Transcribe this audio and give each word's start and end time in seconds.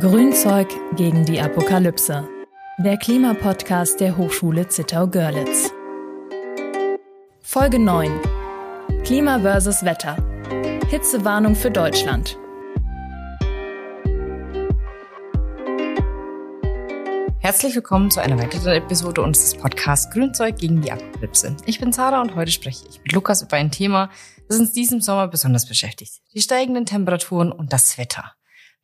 Grünzeug 0.00 0.68
gegen 0.96 1.26
die 1.26 1.38
Apokalypse. 1.38 2.26
Der 2.78 2.96
Klimapodcast 2.96 4.00
der 4.00 4.16
Hochschule 4.16 4.66
Zittau-Görlitz. 4.66 5.70
Folge 7.42 7.78
9. 7.78 8.10
Klima 9.04 9.38
versus 9.40 9.84
Wetter. 9.84 10.16
Hitzewarnung 10.88 11.54
für 11.54 11.70
Deutschland. 11.70 12.38
Herzlich 17.40 17.74
willkommen 17.74 18.10
zu 18.10 18.20
einer 18.20 18.38
weiteren 18.38 18.72
Episode 18.72 19.20
unseres 19.20 19.54
Podcasts 19.54 20.10
Grünzeug 20.10 20.56
gegen 20.56 20.80
die 20.80 20.92
Apokalypse. 20.92 21.58
Ich 21.66 21.78
bin 21.78 21.92
Sarah 21.92 22.22
und 22.22 22.34
heute 22.36 22.52
spreche 22.52 22.86
ich 22.88 23.02
mit 23.02 23.12
Lukas 23.12 23.42
über 23.42 23.58
ein 23.58 23.70
Thema, 23.70 24.08
das 24.48 24.58
uns 24.58 24.72
diesem 24.72 25.02
Sommer 25.02 25.28
besonders 25.28 25.66
beschäftigt. 25.66 26.22
Die 26.32 26.40
steigenden 26.40 26.86
Temperaturen 26.86 27.52
und 27.52 27.74
das 27.74 27.98
Wetter. 27.98 28.32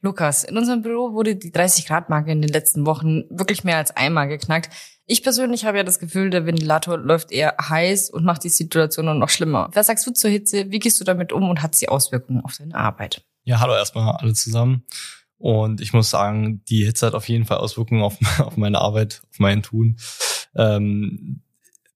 Lukas, 0.02 0.44
in 0.44 0.56
unserem 0.56 0.82
Büro 0.82 1.12
wurde 1.12 1.36
die 1.36 1.50
30 1.50 1.86
Grad 1.86 2.10
Marke 2.10 2.30
in 2.30 2.42
den 2.42 2.52
letzten 2.52 2.86
Wochen 2.86 3.24
wirklich 3.30 3.64
mehr 3.64 3.78
als 3.78 3.96
einmal 3.96 4.28
geknackt. 4.28 4.70
Ich 5.06 5.22
persönlich 5.22 5.64
habe 5.64 5.78
ja 5.78 5.84
das 5.84 5.98
Gefühl, 5.98 6.30
der 6.30 6.46
Ventilator 6.46 6.98
läuft 6.98 7.32
eher 7.32 7.54
heiß 7.60 8.10
und 8.10 8.24
macht 8.24 8.44
die 8.44 8.48
Situation 8.48 9.06
nur 9.06 9.14
noch 9.14 9.28
schlimmer. 9.28 9.70
Was 9.72 9.86
sagst 9.86 10.06
du 10.06 10.12
zur 10.12 10.30
Hitze? 10.30 10.70
Wie 10.70 10.80
gehst 10.80 11.00
du 11.00 11.04
damit 11.04 11.32
um 11.32 11.48
und 11.48 11.62
hat 11.62 11.74
sie 11.74 11.88
Auswirkungen 11.88 12.44
auf 12.44 12.56
deine 12.58 12.74
Arbeit? 12.74 13.24
Ja, 13.44 13.60
hallo 13.60 13.74
erstmal 13.74 14.16
alle 14.16 14.34
zusammen. 14.34 14.84
Und 15.38 15.80
ich 15.80 15.92
muss 15.92 16.10
sagen, 16.10 16.62
die 16.68 16.84
Hitze 16.84 17.06
hat 17.06 17.14
auf 17.14 17.28
jeden 17.28 17.44
Fall 17.44 17.58
Auswirkungen 17.58 18.02
auf, 18.02 18.18
auf 18.38 18.56
meine 18.56 18.80
Arbeit, 18.80 19.22
auf 19.30 19.38
mein 19.38 19.62
Tun. 19.62 19.96
Ähm, 20.56 21.42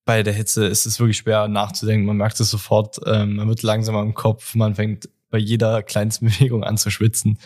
bei 0.04 0.22
der 0.22 0.32
Hitze 0.32 0.66
ist 0.66 0.86
es 0.86 0.98
wirklich 1.00 1.18
schwer 1.18 1.48
nachzudenken. 1.48 2.06
Man 2.06 2.16
merkt 2.16 2.40
es 2.40 2.50
sofort. 2.50 2.98
Ähm, 3.06 3.36
man 3.36 3.48
wird 3.48 3.62
langsamer 3.62 4.02
im 4.02 4.14
Kopf. 4.14 4.54
Man 4.54 4.76
fängt 4.76 5.08
bei 5.30 5.38
jeder 5.38 5.82
kleinsten 5.82 6.26
Bewegung 6.30 6.64
an 6.64 6.76
zu 6.76 6.90
schwitzen 6.90 7.38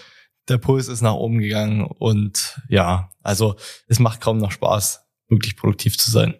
der 0.48 0.58
Puls 0.58 0.88
ist 0.88 1.00
nach 1.00 1.14
oben 1.14 1.38
gegangen 1.38 1.86
und 1.86 2.60
ja, 2.68 3.10
also 3.22 3.56
es 3.88 3.98
macht 3.98 4.20
kaum 4.20 4.38
noch 4.38 4.52
Spaß, 4.52 5.04
wirklich 5.28 5.56
produktiv 5.56 5.98
zu 5.98 6.10
sein. 6.10 6.34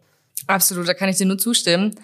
Absolut, 0.46 0.88
da 0.88 0.94
kann 0.94 1.08
ich 1.08 1.16
dir 1.16 1.26
nur 1.26 1.38
zustimmen. 1.38 1.94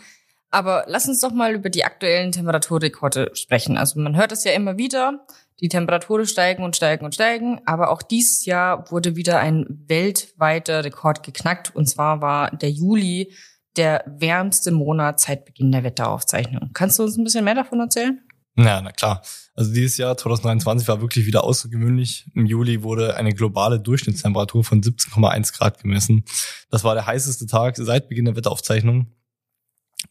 Aber 0.50 0.84
lass 0.88 1.06
uns 1.06 1.20
doch 1.20 1.32
mal 1.32 1.54
über 1.54 1.70
die 1.70 1.84
aktuellen 1.84 2.32
Temperaturrekorde 2.32 3.30
sprechen. 3.34 3.76
Also 3.76 4.00
man 4.00 4.16
hört 4.16 4.32
es 4.32 4.42
ja 4.44 4.52
immer 4.52 4.78
wieder, 4.78 5.24
die 5.60 5.68
Temperaturen 5.68 6.26
steigen 6.26 6.64
und 6.64 6.74
steigen 6.74 7.04
und 7.04 7.14
steigen. 7.14 7.60
Aber 7.66 7.90
auch 7.90 8.02
dieses 8.02 8.44
Jahr 8.46 8.90
wurde 8.90 9.14
wieder 9.14 9.38
ein 9.38 9.84
weltweiter 9.86 10.84
Rekord 10.84 11.22
geknackt. 11.22 11.74
Und 11.74 11.86
zwar 11.86 12.20
war 12.20 12.50
der 12.50 12.70
Juli 12.70 13.32
der 13.76 14.02
wärmste 14.06 14.72
Monat 14.72 15.20
seit 15.20 15.44
Beginn 15.44 15.70
der 15.70 15.84
Wetteraufzeichnung. 15.84 16.70
Kannst 16.74 16.98
du 16.98 17.04
uns 17.04 17.16
ein 17.16 17.22
bisschen 17.22 17.44
mehr 17.44 17.54
davon 17.54 17.78
erzählen? 17.78 18.20
Ja, 18.64 18.80
na 18.82 18.92
klar. 18.92 19.22
Also 19.54 19.72
dieses 19.72 19.96
Jahr 19.96 20.16
2023 20.16 20.88
war 20.88 21.00
wirklich 21.00 21.26
wieder 21.26 21.44
außergewöhnlich. 21.44 22.30
Im 22.34 22.46
Juli 22.46 22.82
wurde 22.82 23.16
eine 23.16 23.34
globale 23.34 23.80
Durchschnittstemperatur 23.80 24.64
von 24.64 24.82
17,1 24.82 25.56
Grad 25.56 25.82
gemessen. 25.82 26.24
Das 26.70 26.84
war 26.84 26.94
der 26.94 27.06
heißeste 27.06 27.46
Tag 27.46 27.76
seit 27.76 28.08
Beginn 28.08 28.26
der 28.26 28.36
Wetteraufzeichnung. 28.36 29.06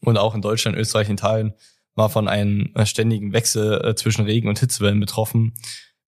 Und 0.00 0.18
auch 0.18 0.34
in 0.34 0.42
Deutschland, 0.42 0.76
Österreich, 0.76 1.08
Italien 1.08 1.54
war 1.94 2.08
von 2.10 2.28
einem 2.28 2.72
ständigen 2.84 3.32
Wechsel 3.32 3.84
äh, 3.84 3.94
zwischen 3.94 4.24
Regen- 4.24 4.48
und 4.48 4.58
Hitzewellen 4.58 5.00
betroffen. 5.00 5.54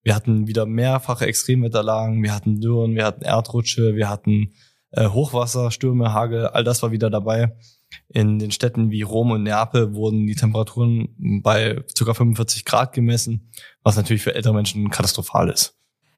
Wir 0.03 0.15
hatten 0.15 0.47
wieder 0.47 0.67
mehrfache 0.67 1.27
Extremwetterlagen, 1.27 2.23
wir 2.23 2.35
hatten 2.35 2.61
Dürren, 2.61 2.95
wir 2.95 3.05
hatten 3.05 3.25
Erdrutsche, 3.25 3.95
wir 3.95 4.09
hatten 4.09 4.53
äh, 4.93 5.09
Hochwasser, 5.09 5.71
Stürme, 5.71 6.13
Hagel, 6.13 6.47
all 6.47 6.65
das 6.65 6.83
war 6.83 6.93
wieder 6.93 7.11
dabei. 7.11 7.57
In 8.09 8.39
den 8.39 8.51
Städten 8.51 8.91
wie 8.91 9.03
Rom 9.03 9.31
und 9.33 9.43
Neapel 9.43 9.95
wurden 9.95 10.27
die 10.27 10.35
Temperaturen 10.35 11.15
bei 11.43 11.83
ca. 11.99 12.15
45 12.15 12.65
Grad 12.65 12.93
gemessen, 12.93 13.51
was 13.83 13.97
natürlich 13.97 14.23
für 14.23 14.35
ältere 14.35 14.55
Menschen 14.55 14.91
katastrophal 14.91 15.51
ist. 15.51 15.75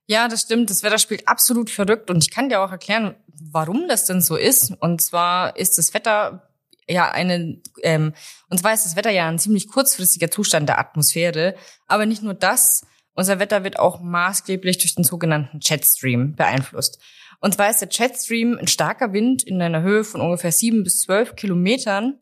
Ja, 0.06 0.28
das 0.28 0.42
stimmt. 0.42 0.70
Das 0.70 0.82
Wetter 0.82 0.98
spielt 0.98 1.26
absolut 1.26 1.70
verrückt 1.70 2.10
und 2.10 2.22
ich 2.22 2.30
kann 2.30 2.48
dir 2.48 2.60
auch 2.60 2.70
erklären, 2.70 3.14
warum 3.26 3.88
das 3.88 4.04
denn 4.04 4.20
so 4.20 4.36
ist. 4.36 4.72
Und 4.80 5.00
zwar 5.00 5.56
ist 5.56 5.78
das 5.78 5.94
Wetter 5.94 6.48
ja 6.86 7.10
eine, 7.10 7.60
ähm, 7.82 8.12
und 8.50 8.58
zwar 8.58 8.74
ist 8.74 8.84
das 8.84 8.96
Wetter 8.96 9.10
ja 9.10 9.28
ein 9.28 9.38
ziemlich 9.38 9.68
kurzfristiger 9.68 10.30
Zustand 10.30 10.68
der 10.68 10.78
Atmosphäre. 10.78 11.54
Aber 11.86 12.04
nicht 12.06 12.22
nur 12.22 12.34
das, 12.34 12.84
unser 13.14 13.38
Wetter 13.38 13.64
wird 13.64 13.78
auch 13.78 14.00
maßgeblich 14.00 14.78
durch 14.78 14.94
den 14.94 15.04
sogenannten 15.04 15.60
Jetstream 15.62 16.34
beeinflusst. 16.34 17.00
Und 17.44 17.52
zwar 17.52 17.68
ist 17.68 17.82
der 17.82 17.90
Jetstream 17.90 18.56
ein 18.58 18.68
starker 18.68 19.12
Wind 19.12 19.42
in 19.42 19.60
einer 19.60 19.82
Höhe 19.82 20.02
von 20.02 20.22
ungefähr 20.22 20.50
sieben 20.50 20.82
bis 20.82 21.02
zwölf 21.02 21.36
Kilometern. 21.36 22.14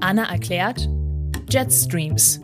Anna 0.00 0.28
erklärt 0.28 0.88
Jetstreams. 1.48 2.40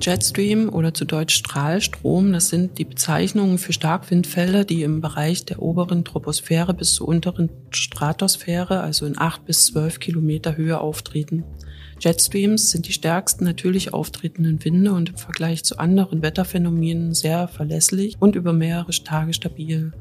Jetstream 0.00 0.68
oder 0.68 0.94
zu 0.94 1.06
Deutsch 1.06 1.34
Strahlstrom, 1.34 2.32
das 2.32 2.50
sind 2.50 2.78
die 2.78 2.84
Bezeichnungen 2.84 3.58
für 3.58 3.72
Starkwindfelder, 3.72 4.64
die 4.64 4.84
im 4.84 5.00
Bereich 5.00 5.44
der 5.44 5.60
oberen 5.60 6.04
Troposphäre 6.04 6.72
bis 6.72 6.94
zur 6.94 7.08
unteren 7.08 7.50
Stratosphäre, 7.70 8.80
also 8.80 9.06
in 9.06 9.18
acht 9.18 9.44
bis 9.46 9.66
zwölf 9.66 9.98
Kilometer 9.98 10.56
Höhe 10.56 10.78
auftreten. 10.78 11.42
Jetstreams 11.98 12.70
sind 12.70 12.86
die 12.86 12.92
stärksten 12.92 13.42
natürlich 13.42 13.92
auftretenden 13.92 14.64
Winde 14.64 14.92
und 14.92 15.08
im 15.08 15.16
Vergleich 15.16 15.64
zu 15.64 15.78
anderen 15.78 16.22
Wetterphänomenen 16.22 17.12
sehr 17.12 17.48
verlässlich 17.48 18.14
und 18.20 18.36
über 18.36 18.52
mehrere 18.52 18.92
Tage 18.92 19.32
stabil. 19.32 19.92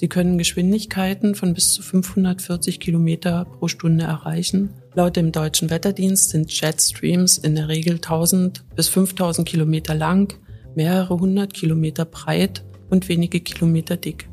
Sie 0.00 0.08
können 0.08 0.38
Geschwindigkeiten 0.38 1.34
von 1.34 1.52
bis 1.52 1.74
zu 1.74 1.82
540 1.82 2.80
Kilometer 2.80 3.44
pro 3.44 3.68
Stunde 3.68 4.04
erreichen. 4.04 4.70
Laut 4.94 5.14
dem 5.14 5.30
deutschen 5.30 5.68
Wetterdienst 5.68 6.30
sind 6.30 6.50
Jetstreams 6.58 7.36
in 7.36 7.54
der 7.54 7.68
Regel 7.68 7.96
1000 7.96 8.64
bis 8.74 8.88
5000 8.88 9.46
Kilometer 9.46 9.94
lang, 9.94 10.32
mehrere 10.74 11.18
hundert 11.18 11.52
Kilometer 11.52 12.06
breit 12.06 12.64
und 12.88 13.10
wenige 13.10 13.40
Kilometer 13.40 13.98
dick. 13.98 14.26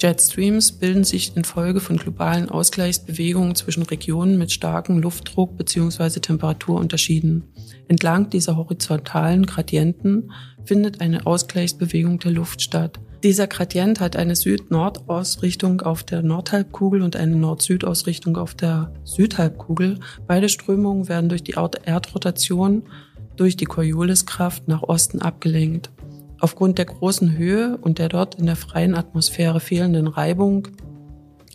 Jetstreams 0.00 0.72
bilden 0.72 1.04
sich 1.04 1.36
infolge 1.36 1.78
von 1.78 1.98
globalen 1.98 2.48
Ausgleichsbewegungen 2.48 3.54
zwischen 3.54 3.84
Regionen 3.84 4.38
mit 4.38 4.50
starkem 4.50 4.98
Luftdruck 4.98 5.56
bzw. 5.56 6.18
Temperaturunterschieden. 6.18 7.44
Entlang 7.86 8.28
dieser 8.30 8.56
horizontalen 8.56 9.46
Gradienten 9.46 10.32
findet 10.64 11.00
eine 11.00 11.26
Ausgleichsbewegung 11.26 12.18
der 12.18 12.32
Luft 12.32 12.60
statt. 12.60 12.98
Dieser 13.26 13.48
Gradient 13.48 13.98
hat 13.98 14.14
eine 14.14 14.36
Süd-Nord-Ausrichtung 14.36 15.80
auf 15.80 16.04
der 16.04 16.22
Nordhalbkugel 16.22 17.02
und 17.02 17.16
eine 17.16 17.34
Nord-Süd-Ausrichtung 17.34 18.36
auf 18.36 18.54
der 18.54 18.92
Südhalbkugel. 19.02 19.98
Beide 20.28 20.48
Strömungen 20.48 21.08
werden 21.08 21.28
durch 21.28 21.42
die 21.42 21.56
Erdrotation 21.56 22.84
durch 23.34 23.56
die 23.56 23.64
Corioliskraft 23.64 24.68
nach 24.68 24.84
Osten 24.84 25.22
abgelenkt. 25.22 25.90
Aufgrund 26.38 26.78
der 26.78 26.84
großen 26.84 27.36
Höhe 27.36 27.76
und 27.78 27.98
der 27.98 28.10
dort 28.10 28.36
in 28.36 28.46
der 28.46 28.54
freien 28.54 28.94
Atmosphäre 28.94 29.58
fehlenden 29.58 30.06
Reibung 30.06 30.68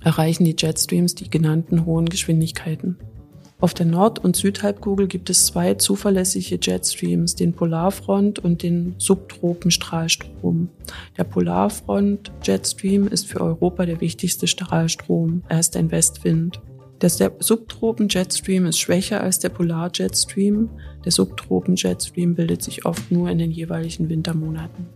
erreichen 0.03 0.43
die 0.43 0.57
Jetstreams 0.57 1.15
die 1.15 1.29
genannten 1.29 1.85
hohen 1.85 2.09
Geschwindigkeiten. 2.09 2.97
Auf 3.61 3.75
der 3.75 3.85
Nord- 3.85 4.17
und 4.17 4.35
Südhalbkugel 4.35 5.07
gibt 5.07 5.29
es 5.29 5.45
zwei 5.45 5.75
zuverlässige 5.75 6.57
Jetstreams, 6.59 7.35
den 7.35 7.53
Polarfront 7.53 8.39
und 8.39 8.63
den 8.63 8.95
Subtropenstrahlstrom. 8.97 10.69
Der 11.15 11.25
Polarfront 11.25 12.31
Jetstream 12.41 13.07
ist 13.07 13.27
für 13.27 13.39
Europa 13.39 13.85
der 13.85 14.01
wichtigste 14.01 14.47
Strahlstrom. 14.47 15.43
Er 15.47 15.59
ist 15.59 15.77
ein 15.77 15.91
Westwind. 15.91 16.59
Der 17.03 17.09
Subtropen-Jetstream 17.09 18.65
ist 18.65 18.79
schwächer 18.79 19.21
als 19.21 19.37
der 19.37 19.49
Polar-Jetstream. 19.49 20.69
Der 21.05 21.11
Subtropen-Jetstream 21.11 22.33
bildet 22.33 22.63
sich 22.63 22.87
oft 22.87 23.11
nur 23.11 23.29
in 23.29 23.37
den 23.37 23.51
jeweiligen 23.51 24.09
Wintermonaten. 24.09 24.87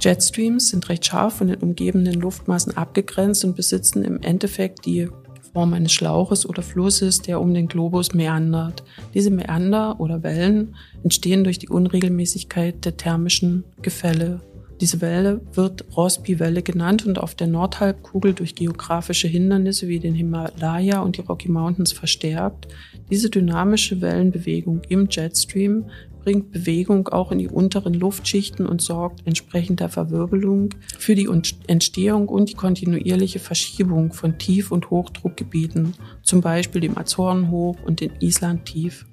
Jetstreams 0.00 0.68
sind 0.68 0.88
recht 0.88 1.04
scharf 1.04 1.34
von 1.34 1.48
den 1.48 1.58
umgebenden 1.58 2.20
Luftmassen 2.20 2.76
abgegrenzt 2.76 3.44
und 3.44 3.56
besitzen 3.56 4.04
im 4.04 4.20
Endeffekt 4.22 4.86
die 4.86 5.08
Form 5.52 5.72
eines 5.74 5.92
Schlauches 5.92 6.48
oder 6.48 6.62
Flusses, 6.62 7.22
der 7.22 7.40
um 7.40 7.54
den 7.54 7.68
Globus 7.68 8.14
meandert. 8.14 8.84
Diese 9.14 9.30
Meander 9.30 10.00
oder 10.00 10.22
Wellen 10.22 10.76
entstehen 11.02 11.44
durch 11.44 11.58
die 11.58 11.68
Unregelmäßigkeit 11.68 12.84
der 12.84 12.96
thermischen 12.96 13.64
Gefälle. 13.82 14.40
Diese 14.80 15.02
Welle 15.02 15.42
wird 15.52 15.84
Rossby-Welle 15.94 16.62
genannt 16.62 17.04
und 17.04 17.18
auf 17.18 17.34
der 17.34 17.48
Nordhalbkugel 17.48 18.32
durch 18.32 18.54
geografische 18.54 19.28
Hindernisse 19.28 19.88
wie 19.88 19.98
den 19.98 20.14
Himalaya 20.14 21.00
und 21.00 21.18
die 21.18 21.20
Rocky 21.20 21.50
Mountains 21.50 21.92
verstärkt. 21.92 22.66
Diese 23.10 23.28
dynamische 23.28 24.00
Wellenbewegung 24.00 24.80
im 24.88 25.08
Jetstream 25.10 25.84
bringt 26.22 26.52
Bewegung 26.52 27.08
auch 27.08 27.32
in 27.32 27.38
die 27.38 27.48
unteren 27.48 27.94
Luftschichten 27.94 28.66
und 28.66 28.80
sorgt 28.80 29.26
entsprechend 29.26 29.80
der 29.80 29.88
Verwirbelung 29.88 30.70
für 30.98 31.14
die 31.14 31.28
Entstehung 31.66 32.28
und 32.28 32.50
die 32.50 32.54
kontinuierliche 32.54 33.38
Verschiebung 33.38 34.12
von 34.12 34.38
Tief- 34.38 34.72
und 34.72 34.90
Hochdruckgebieten, 34.90 35.94
zum 36.22 36.40
Beispiel 36.40 36.80
dem 36.80 36.98
Azorenhoch 36.98 37.76
und 37.84 38.00
dem 38.00 38.12
Islandtief. 38.20 39.06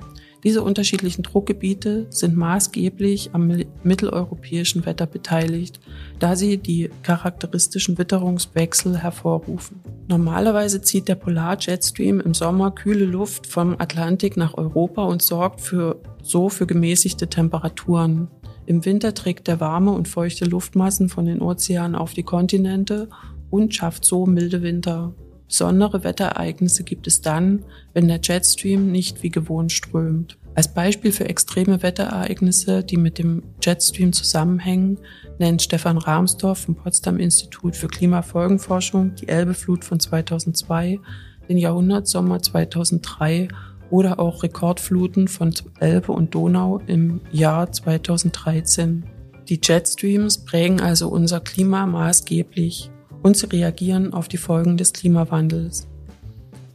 Diese 0.43 0.61
unterschiedlichen 0.61 1.23
Druckgebiete 1.23 2.05
sind 2.09 2.37
maßgeblich 2.37 3.31
am 3.33 3.51
mitteleuropäischen 3.83 4.85
Wetter 4.85 5.07
beteiligt, 5.07 5.79
da 6.19 6.35
sie 6.35 6.57
die 6.57 6.89
charakteristischen 7.03 7.97
Witterungswechsel 7.97 8.99
hervorrufen. 8.99 9.81
Normalerweise 10.07 10.81
zieht 10.81 11.07
der 11.07 11.15
Polar-Jetstream 11.15 12.21
im 12.21 12.33
Sommer 12.33 12.71
kühle 12.71 13.05
Luft 13.05 13.47
vom 13.47 13.75
Atlantik 13.77 14.37
nach 14.37 14.53
Europa 14.53 15.03
und 15.03 15.21
sorgt 15.21 15.59
für, 15.59 15.99
so 16.29 16.49
für 16.49 16.67
gemäßigte 16.67 17.27
Temperaturen. 17.27 18.27
Im 18.65 18.85
Winter 18.85 19.13
trägt 19.13 19.47
der 19.47 19.59
warme 19.59 19.91
und 19.91 20.07
feuchte 20.07 20.45
Luftmassen 20.45 21.09
von 21.09 21.25
den 21.25 21.41
Ozeanen 21.41 21.95
auf 21.95 22.13
die 22.13 22.23
Kontinente 22.23 23.09
und 23.49 23.73
schafft 23.73 24.05
so 24.05 24.25
milde 24.25 24.61
Winter. 24.61 25.13
Besondere 25.47 26.03
Wetterereignisse 26.03 26.83
gibt 26.83 27.07
es 27.07 27.21
dann, 27.21 27.63
wenn 27.93 28.09
der 28.09 28.19
Jetstream 28.21 28.91
nicht 28.91 29.23
wie 29.23 29.29
gewohnt 29.29 29.71
strömt. 29.71 30.37
Als 30.55 30.73
Beispiel 30.73 31.11
für 31.11 31.29
extreme 31.29 31.83
Wetterereignisse, 31.83 32.83
die 32.83 32.97
mit 32.97 33.19
dem 33.19 33.43
Jetstream 33.61 34.11
zusammenhängen, 34.11 34.97
nennt 35.39 35.61
Stefan 35.61 35.97
Rahmsdorf 35.97 36.59
vom 36.59 36.75
Potsdam 36.75 37.19
Institut 37.19 37.75
für 37.75 37.87
Klimafolgenforschung 37.87 39.15
die 39.15 39.29
Elbeflut 39.29 39.85
von 39.85 39.99
2002, 39.99 40.99
den 41.47 41.57
Jahrhundertsommer 41.57 42.41
2003 42.41 43.47
oder 43.89 44.19
auch 44.19 44.43
Rekordfluten 44.43 45.27
von 45.27 45.53
Elbe 45.79 46.11
und 46.11 46.33
Donau 46.35 46.81
im 46.87 47.21
Jahr 47.31 47.71
2013. 47.71 49.03
Die 49.49 49.59
Jetstreams 49.63 50.39
prägen 50.39 50.81
also 50.81 51.09
unser 51.09 51.39
Klima 51.39 51.85
maßgeblich 51.85 52.91
und 53.23 53.37
sie 53.37 53.47
reagieren 53.47 54.13
auf 54.13 54.27
die 54.27 54.37
Folgen 54.37 54.77
des 54.77 54.93
Klimawandels. 54.93 55.87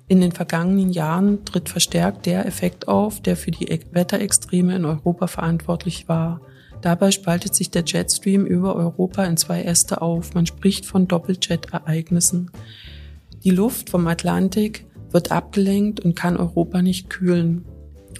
In 0.08 0.20
den 0.20 0.32
vergangenen 0.32 0.90
Jahren 0.90 1.44
tritt 1.44 1.68
verstärkt 1.68 2.26
der 2.26 2.46
Effekt 2.46 2.88
auf, 2.88 3.20
der 3.22 3.36
für 3.36 3.50
die 3.50 3.66
Wetterextreme 3.92 4.76
in 4.76 4.84
Europa 4.84 5.26
verantwortlich 5.26 6.08
war. 6.08 6.40
Dabei 6.82 7.12
spaltet 7.12 7.54
sich 7.54 7.70
der 7.70 7.84
Jetstream 7.86 8.44
über 8.44 8.74
Europa 8.74 9.24
in 9.24 9.36
zwei 9.36 9.62
Äste 9.62 10.02
auf. 10.02 10.34
Man 10.34 10.46
spricht 10.46 10.84
von 10.84 11.08
Doppeljet-Ereignissen. 11.08 12.50
Die 13.44 13.50
Luft 13.50 13.90
vom 13.90 14.06
Atlantik 14.06 14.84
wird 15.12 15.30
abgelenkt 15.30 16.00
und 16.00 16.16
kann 16.16 16.36
Europa 16.36 16.82
nicht 16.82 17.10
kühlen. 17.10 17.64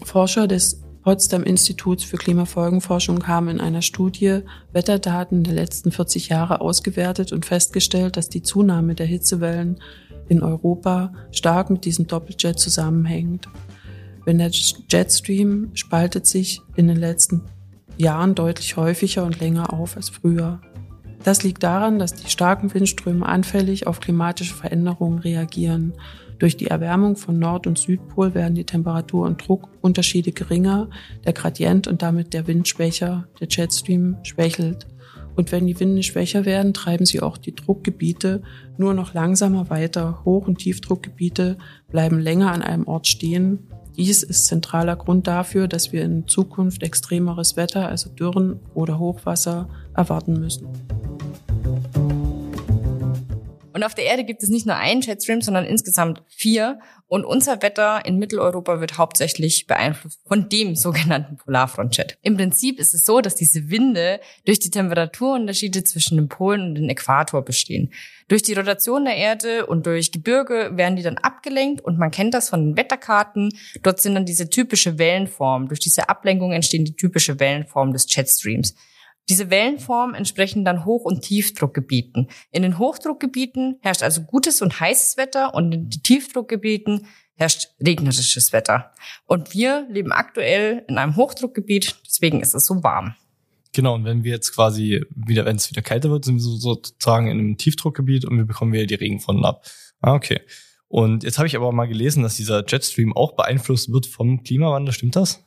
Forscher 0.05 0.47
des 0.47 0.83
Potsdam 1.03 1.43
Instituts 1.43 2.05
für 2.05 2.17
Klimafolgenforschung 2.17 3.27
haben 3.27 3.49
in 3.49 3.61
einer 3.61 3.83
Studie 3.83 4.41
Wetterdaten 4.73 5.43
der 5.43 5.55
letzten 5.55 5.91
40 5.91 6.29
Jahre 6.29 6.61
ausgewertet 6.61 7.33
und 7.33 7.45
festgestellt, 7.45 8.17
dass 8.17 8.29
die 8.29 8.43
Zunahme 8.43 8.95
der 8.95 9.07
Hitzewellen 9.07 9.81
in 10.29 10.43
Europa 10.43 11.13
stark 11.33 11.71
mit 11.71 11.85
diesem 11.85 12.07
Doppeljet 12.07 12.59
zusammenhängt. 12.59 13.49
Wenn 14.25 14.39
der 14.39 14.51
Jetstream 14.51 15.71
spaltet 15.75 16.27
sich 16.29 16.63
in 16.77 16.87
den 16.87 16.99
letzten 16.99 17.43
Jahren 17.97 18.37
deutlich 18.37 18.77
häufiger 18.77 19.25
und 19.25 19.41
länger 19.41 19.73
auf 19.73 19.97
als 19.97 20.09
früher. 20.09 20.61
Das 21.25 21.43
liegt 21.43 21.63
daran, 21.63 21.99
dass 21.99 22.15
die 22.15 22.31
starken 22.31 22.73
Windströme 22.73 23.27
anfällig 23.27 23.87
auf 23.87 24.01
klimatische 24.01 24.55
Veränderungen 24.55 25.19
reagieren. 25.19 25.95
Durch 26.43 26.57
die 26.57 26.67
Erwärmung 26.67 27.15
von 27.15 27.39
Nord- 27.39 27.69
und 27.69 27.79
Südpol 27.79 28.35
werden 28.35 28.57
die 28.57 28.65
Temperatur- 28.65 29.27
und 29.27 29.47
Druckunterschiede 29.47 30.33
geringer, 30.33 30.91
der 31.25 31.35
Gradient 31.35 31.87
und 31.87 32.03
damit 32.03 32.35
der 32.35 32.49
Wind 32.49 32.67
schwächer, 32.67 33.29
der 33.39 33.47
Jetstream 33.49 34.17
schwächelt. 34.25 34.89
Und 35.37 35.53
wenn 35.53 35.69
die 35.69 35.79
Winde 35.79 36.03
schwächer 36.03 36.45
werden, 36.45 36.75
treiben 36.75 37.07
sie 37.07 37.23
auch 37.23 37.39
die 37.39 37.55
Druckgebiete 37.55 38.43
nur 38.77 38.93
noch 38.93 39.15
langsamer 39.15 39.71
weiter. 39.71 40.23
Hoch- 40.25 40.49
und 40.49 40.59
Tiefdruckgebiete 40.59 41.59
bleiben 41.93 42.19
länger 42.19 42.51
an 42.51 42.63
einem 42.63 42.89
Ort 42.89 43.07
stehen. 43.07 43.61
Dies 43.97 44.25
ist 44.25 44.47
zentraler 44.47 44.97
Grund 44.97 45.29
dafür, 45.29 45.69
dass 45.69 45.93
wir 45.93 46.03
in 46.03 46.27
Zukunft 46.27 46.83
extremeres 46.83 47.57
Wetter, 47.57 47.87
also 47.87 48.11
Dürren 48.11 48.59
oder 48.75 48.99
Hochwasser, 48.99 49.69
erwarten 49.95 50.41
müssen. 50.41 50.67
Und 53.73 53.85
auf 53.85 53.95
der 53.95 54.05
Erde 54.05 54.25
gibt 54.25 54.43
es 54.43 54.49
nicht 54.49 54.67
nur 54.67 54.77
einen 54.77 55.01
Jetstream, 55.01 55.41
sondern 55.41 55.65
insgesamt 55.65 56.23
vier. 56.29 56.81
Und 57.09 57.25
unser 57.25 57.61
Wetter 57.63 58.05
in 58.07 58.19
Mitteleuropa 58.19 58.81
wird 58.81 58.99
hauptsächlich 58.99 59.67
beeinflusst 59.67 60.21
von 60.27 60.49
dem 60.49 60.77
sogenannten 60.77 61.37
Polarfrontjet. 61.37 62.19
Im 62.23 62.37
Prinzip 62.37 62.79
ist 62.79 62.95
es 62.95 63.05
so, 63.05 63.21
dass 63.21 63.35
diese 63.35 63.71
Winde 63.71 64.21
durch 64.45 64.59
die 64.59 64.71
Temperaturunterschiede 64.71 65.85
zwischen 65.85 66.17
den 66.17 66.29
Polen 66.29 66.69
und 66.69 66.75
dem 66.77 66.89
Äquator 66.89 67.43
bestehen. 67.43 67.93
Durch 68.29 68.43
die 68.43 68.55
Rotation 68.55 69.05
der 69.05 69.17
Erde 69.17 69.67
und 69.67 69.85
durch 69.87 70.13
Gebirge 70.13 70.71
werden 70.75 70.97
die 70.97 71.03
dann 71.03 71.19
abgelenkt 71.19 71.83
und 71.83 71.99
man 71.99 72.11
kennt 72.11 72.35
das 72.35 72.49
von 72.49 72.65
den 72.65 72.77
Wetterkarten. 72.77 73.51
Dort 73.83 74.01
sind 74.01 74.15
dann 74.15 74.25
diese 74.25 74.49
typische 74.49 74.99
Wellenform. 74.99 75.69
Durch 75.69 75.81
diese 75.81 76.09
Ablenkung 76.09 76.53
entstehen 76.53 76.85
die 76.85 76.97
typische 76.97 77.39
Wellenform 77.39 77.93
des 77.93 78.07
Jetstreams. 78.15 78.75
Diese 79.29 79.51
Wellenformen 79.51 80.15
entsprechen 80.15 80.65
dann 80.65 80.85
Hoch- 80.85 81.05
und 81.05 81.23
Tiefdruckgebieten. 81.23 82.29
In 82.51 82.63
den 82.63 82.79
Hochdruckgebieten 82.79 83.79
herrscht 83.81 84.03
also 84.03 84.23
gutes 84.23 84.63
und 84.63 84.81
heißes 84.81 85.17
Wetter 85.17 85.55
und 85.55 85.73
in 85.73 85.91
den 85.91 86.03
Tiefdruckgebieten 86.03 87.07
herrscht 87.35 87.69
regnerisches 87.81 88.53
Wetter. 88.53 88.93
Und 89.27 89.55
wir 89.55 89.87
leben 89.91 90.13
aktuell 90.13 90.85
in 90.89 90.99
einem 90.99 91.17
Hochdruckgebiet, 91.17 91.97
deswegen 92.07 92.41
ist 92.41 92.55
es 92.55 92.67
so 92.67 92.83
warm. 92.83 93.15
Genau, 93.73 93.95
und 93.95 94.05
wenn 94.05 94.23
wir 94.23 94.33
jetzt 94.33 94.55
quasi 94.55 95.05
wieder, 95.15 95.47
wenn 95.47 95.57
es 95.57 95.71
wieder 95.71 95.81
kälter 95.81 96.11
wird, 96.11 96.27
sind 96.27 96.35
wir 96.35 96.43
sozusagen 96.43 97.29
in 97.29 97.39
einem 97.39 97.57
Tiefdruckgebiet 97.57 98.27
und 98.27 98.37
wir 98.37 98.45
bekommen 98.45 98.73
wieder 98.73 98.87
die 98.87 98.95
Regenfronten 98.95 99.45
ab. 99.47 99.65
Ah, 100.01 100.15
okay. 100.15 100.41
Und 100.89 101.25
jetzt 101.25 101.39
habe 101.39 101.47
ich 101.47 101.57
aber 101.57 101.73
mal 101.73 101.87
gelesen, 101.87 102.23
dass 102.23 102.37
dieser 102.37 102.67
Jetstream 102.69 103.17
auch 103.17 103.33
beeinflusst 103.35 103.91
wird 103.91 104.05
vom 104.05 104.43
Klimawandel. 104.43 104.93
Stimmt 104.93 105.17
das? 105.17 105.43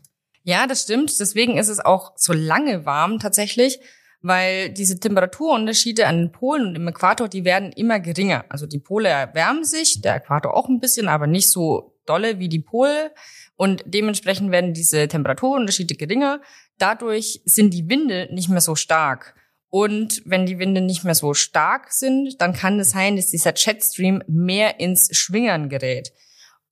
Ja, 0.45 0.67
das 0.67 0.83
stimmt. 0.83 1.19
Deswegen 1.19 1.57
ist 1.57 1.69
es 1.69 1.79
auch 1.79 2.13
so 2.15 2.31
lange 2.31 2.85
warm 2.85 3.17
tatsächlich, 3.17 3.79
weil 4.21 4.69
diese 4.69 4.99
Temperaturunterschiede 4.99 6.05
an 6.05 6.17
den 6.17 6.31
Polen 6.31 6.67
und 6.67 6.75
im 6.75 6.87
Äquator, 6.87 7.27
die 7.27 7.45
werden 7.45 7.71
immer 7.71 7.99
geringer. 7.99 8.45
Also 8.49 8.67
die 8.67 8.79
Pole 8.79 9.09
erwärmen 9.09 9.65
sich, 9.65 10.01
der 10.01 10.17
Äquator 10.17 10.55
auch 10.55 10.69
ein 10.69 10.79
bisschen, 10.79 11.07
aber 11.07 11.25
nicht 11.25 11.49
so 11.49 11.97
dolle 12.05 12.37
wie 12.37 12.47
die 12.47 12.59
Pole. 12.59 13.11
Und 13.55 13.83
dementsprechend 13.87 14.51
werden 14.51 14.75
diese 14.75 15.07
Temperaturunterschiede 15.07 15.95
geringer. 15.95 16.41
Dadurch 16.77 17.41
sind 17.45 17.73
die 17.73 17.89
Winde 17.89 18.29
nicht 18.31 18.49
mehr 18.49 18.61
so 18.61 18.75
stark. 18.75 19.33
Und 19.71 20.21
wenn 20.25 20.45
die 20.45 20.59
Winde 20.59 20.81
nicht 20.81 21.03
mehr 21.03 21.15
so 21.15 21.33
stark 21.33 21.91
sind, 21.91 22.39
dann 22.39 22.53
kann 22.53 22.79
es 22.79 22.91
sein, 22.91 23.15
dass 23.15 23.31
dieser 23.31 23.55
Jetstream 23.55 24.23
mehr 24.27 24.79
ins 24.79 25.09
Schwingern 25.17 25.69
gerät. 25.69 26.13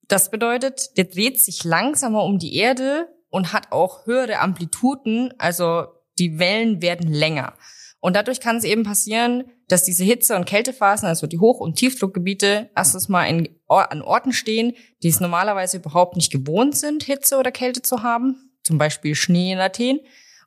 Das 0.06 0.30
bedeutet, 0.30 0.96
der 0.96 1.04
dreht 1.06 1.40
sich 1.40 1.64
langsamer 1.64 2.22
um 2.22 2.38
die 2.38 2.54
Erde 2.54 3.08
und 3.34 3.52
hat 3.52 3.72
auch 3.72 4.06
höhere 4.06 4.38
Amplituden, 4.38 5.34
also 5.38 5.86
die 6.20 6.38
Wellen 6.38 6.80
werden 6.80 7.12
länger. 7.12 7.54
Und 7.98 8.14
dadurch 8.14 8.38
kann 8.38 8.58
es 8.58 8.62
eben 8.62 8.84
passieren, 8.84 9.42
dass 9.66 9.82
diese 9.82 10.04
Hitze- 10.04 10.36
und 10.36 10.44
Kältephasen, 10.44 11.08
also 11.08 11.26
die 11.26 11.40
Hoch- 11.40 11.58
und 11.58 11.74
Tiefdruckgebiete, 11.74 12.70
erstens 12.76 13.08
mal 13.08 13.24
in, 13.24 13.48
an 13.66 14.02
Orten 14.02 14.32
stehen, 14.32 14.74
die 15.02 15.08
es 15.08 15.18
normalerweise 15.18 15.78
überhaupt 15.78 16.14
nicht 16.14 16.30
gewohnt 16.30 16.76
sind, 16.76 17.02
Hitze 17.02 17.36
oder 17.36 17.50
Kälte 17.50 17.82
zu 17.82 18.04
haben, 18.04 18.52
zum 18.62 18.78
Beispiel 18.78 19.16
Schnee 19.16 19.50
in 19.50 19.58
Athen. 19.58 19.98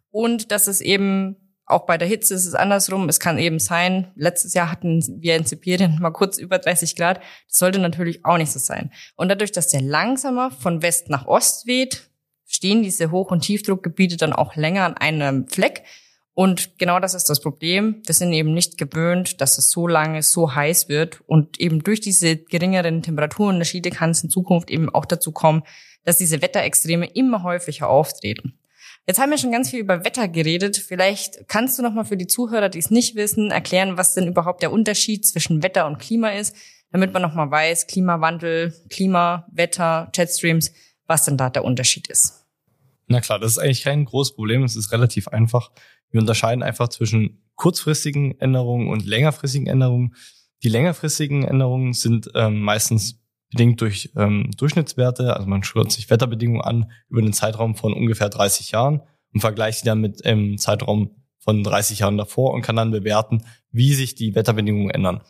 Und 0.09 0.53
dass 0.53 0.67
es 0.67 0.79
eben 0.79 1.35
auch 1.65 1.85
bei 1.85 1.97
der 1.97 2.07
Hitze 2.07 2.35
ist 2.35 2.45
es 2.45 2.55
andersrum. 2.55 3.09
Es 3.09 3.19
kann 3.19 3.37
eben 3.37 3.59
sein, 3.59 4.13
letztes 4.15 4.53
Jahr 4.53 4.71
hatten 4.71 5.03
wir 5.19 5.35
in 5.35 5.43
Sibirien 5.43 5.99
mal 5.99 6.11
kurz 6.11 6.37
über 6.37 6.57
30 6.57 6.95
Grad. 6.95 7.17
Das 7.17 7.57
sollte 7.57 7.79
natürlich 7.79 8.23
auch 8.23 8.37
nicht 8.37 8.53
so 8.53 8.59
sein. 8.59 8.93
Und 9.17 9.27
dadurch, 9.27 9.51
dass 9.51 9.67
der 9.67 9.81
langsamer 9.81 10.51
von 10.51 10.81
West 10.81 11.09
nach 11.09 11.27
Ost 11.27 11.67
weht, 11.67 12.06
stehen 12.47 12.81
diese 12.81 13.11
Hoch- 13.11 13.29
und 13.29 13.41
Tiefdruckgebiete 13.41 14.17
dann 14.17 14.33
auch 14.33 14.55
länger 14.55 14.85
an 14.85 14.97
einem 14.97 15.47
Fleck. 15.47 15.83
Und 16.33 16.77
genau 16.77 16.99
das 16.99 17.13
ist 17.13 17.25
das 17.29 17.41
Problem. 17.41 18.01
Wir 18.05 18.13
sind 18.13 18.31
eben 18.31 18.53
nicht 18.53 18.77
gewöhnt, 18.77 19.41
dass 19.41 19.57
es 19.57 19.69
so 19.69 19.87
lange 19.87 20.23
so 20.23 20.53
heiß 20.53 20.87
wird. 20.87 21.21
Und 21.25 21.59
eben 21.59 21.83
durch 21.83 21.99
diese 21.99 22.37
geringeren 22.37 23.01
Temperaturunterschiede 23.01 23.89
kann 23.89 24.11
es 24.11 24.23
in 24.23 24.29
Zukunft 24.29 24.69
eben 24.69 24.89
auch 24.89 25.05
dazu 25.05 25.31
kommen, 25.31 25.63
dass 26.03 26.17
diese 26.17 26.41
Wetterextreme 26.41 27.07
immer 27.07 27.43
häufiger 27.43 27.89
auftreten. 27.89 28.57
Jetzt 29.07 29.19
haben 29.19 29.31
wir 29.31 29.37
schon 29.37 29.51
ganz 29.51 29.69
viel 29.69 29.79
über 29.79 30.03
Wetter 30.03 30.27
geredet. 30.27 30.77
Vielleicht 30.77 31.47
kannst 31.47 31.79
du 31.79 31.83
noch 31.83 31.93
mal 31.93 32.03
für 32.03 32.17
die 32.17 32.27
Zuhörer, 32.27 32.69
die 32.69 32.79
es 32.79 32.91
nicht 32.91 33.15
wissen, 33.15 33.51
erklären, 33.51 33.97
was 33.97 34.13
denn 34.13 34.27
überhaupt 34.27 34.61
der 34.61 34.71
Unterschied 34.71 35.25
zwischen 35.25 35.63
Wetter 35.63 35.87
und 35.87 35.97
Klima 35.97 36.29
ist, 36.31 36.55
damit 36.91 37.13
man 37.13 37.21
noch 37.21 37.33
mal 37.33 37.49
weiß, 37.49 37.87
Klimawandel, 37.87 38.73
Klima, 38.89 39.47
Wetter, 39.51 40.11
Jetstreams, 40.13 40.71
was 41.07 41.25
denn 41.25 41.37
da 41.37 41.49
der 41.49 41.63
Unterschied 41.63 42.07
ist. 42.07 42.45
Na 43.07 43.21
klar, 43.21 43.39
das 43.39 43.53
ist 43.53 43.57
eigentlich 43.57 43.83
kein 43.83 44.05
großes 44.05 44.35
Problem. 44.35 44.63
Es 44.63 44.75
ist 44.75 44.91
relativ 44.91 45.29
einfach. 45.29 45.71
Wir 46.11 46.21
unterscheiden 46.21 46.61
einfach 46.61 46.89
zwischen 46.89 47.41
kurzfristigen 47.55 48.39
Änderungen 48.39 48.89
und 48.89 49.05
längerfristigen 49.05 49.67
Änderungen. 49.67 50.13
Die 50.63 50.69
längerfristigen 50.69 51.43
Änderungen 51.43 51.93
sind 51.93 52.29
ähm, 52.35 52.61
meistens 52.61 53.21
bedingt 53.49 53.79
durch 53.79 54.11
ähm, 54.15 54.51
Durchschnittswerte. 54.57 55.35
Also 55.35 55.47
man 55.47 55.63
schaut 55.63 55.91
sich 55.91 56.09
Wetterbedingungen 56.09 56.61
an 56.61 56.91
über 57.09 57.21
einen 57.21 57.33
Zeitraum 57.33 57.75
von 57.75 57.93
ungefähr 57.93 58.29
30 58.29 58.71
Jahren 58.71 59.01
und 59.33 59.39
vergleicht 59.39 59.79
sie 59.79 59.85
dann 59.85 60.01
mit 60.01 60.25
einem 60.25 60.51
ähm, 60.51 60.57
Zeitraum 60.57 61.15
von 61.39 61.63
30 61.63 61.99
Jahren 61.99 62.17
davor 62.17 62.53
und 62.53 62.61
kann 62.61 62.75
dann 62.75 62.91
bewerten, 62.91 63.43
wie 63.71 63.93
sich 63.93 64.15
die 64.15 64.35
Wetterbedingungen 64.35 64.89
ändern. 64.89 65.21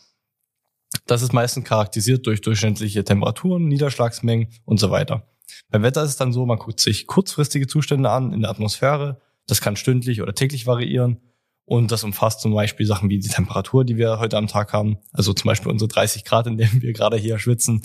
Das 1.05 1.21
ist 1.21 1.33
meistens 1.33 1.65
charakterisiert 1.65 2.25
durch 2.25 2.41
durchschnittliche 2.41 3.03
Temperaturen, 3.03 3.67
Niederschlagsmengen 3.67 4.49
und 4.65 4.79
so 4.79 4.89
weiter. 4.89 5.27
Beim 5.69 5.83
Wetter 5.83 6.03
ist 6.03 6.11
es 6.11 6.17
dann 6.17 6.33
so, 6.33 6.45
man 6.45 6.57
guckt 6.57 6.79
sich 6.79 7.07
kurzfristige 7.07 7.67
Zustände 7.67 8.09
an 8.09 8.33
in 8.33 8.41
der 8.41 8.49
Atmosphäre. 8.49 9.21
Das 9.47 9.61
kann 9.61 9.75
stündlich 9.75 10.21
oder 10.21 10.33
täglich 10.33 10.67
variieren. 10.67 11.21
Und 11.65 11.91
das 11.91 12.05
umfasst 12.05 12.39
zum 12.39 12.53
Beispiel 12.53 12.85
Sachen 12.85 13.09
wie 13.09 13.19
die 13.19 13.27
Temperatur, 13.27 13.83
die 13.83 13.97
wir 13.97 14.19
heute 14.19 14.37
am 14.37 14.47
Tag 14.47 14.71
haben. 14.71 14.99
Also 15.11 15.33
zum 15.33 15.49
Beispiel 15.49 15.69
unsere 15.69 15.89
30 15.89 16.23
Grad, 16.23 16.47
in 16.47 16.57
denen 16.57 16.81
wir 16.81 16.93
gerade 16.93 17.17
hier 17.17 17.39
schwitzen. 17.39 17.83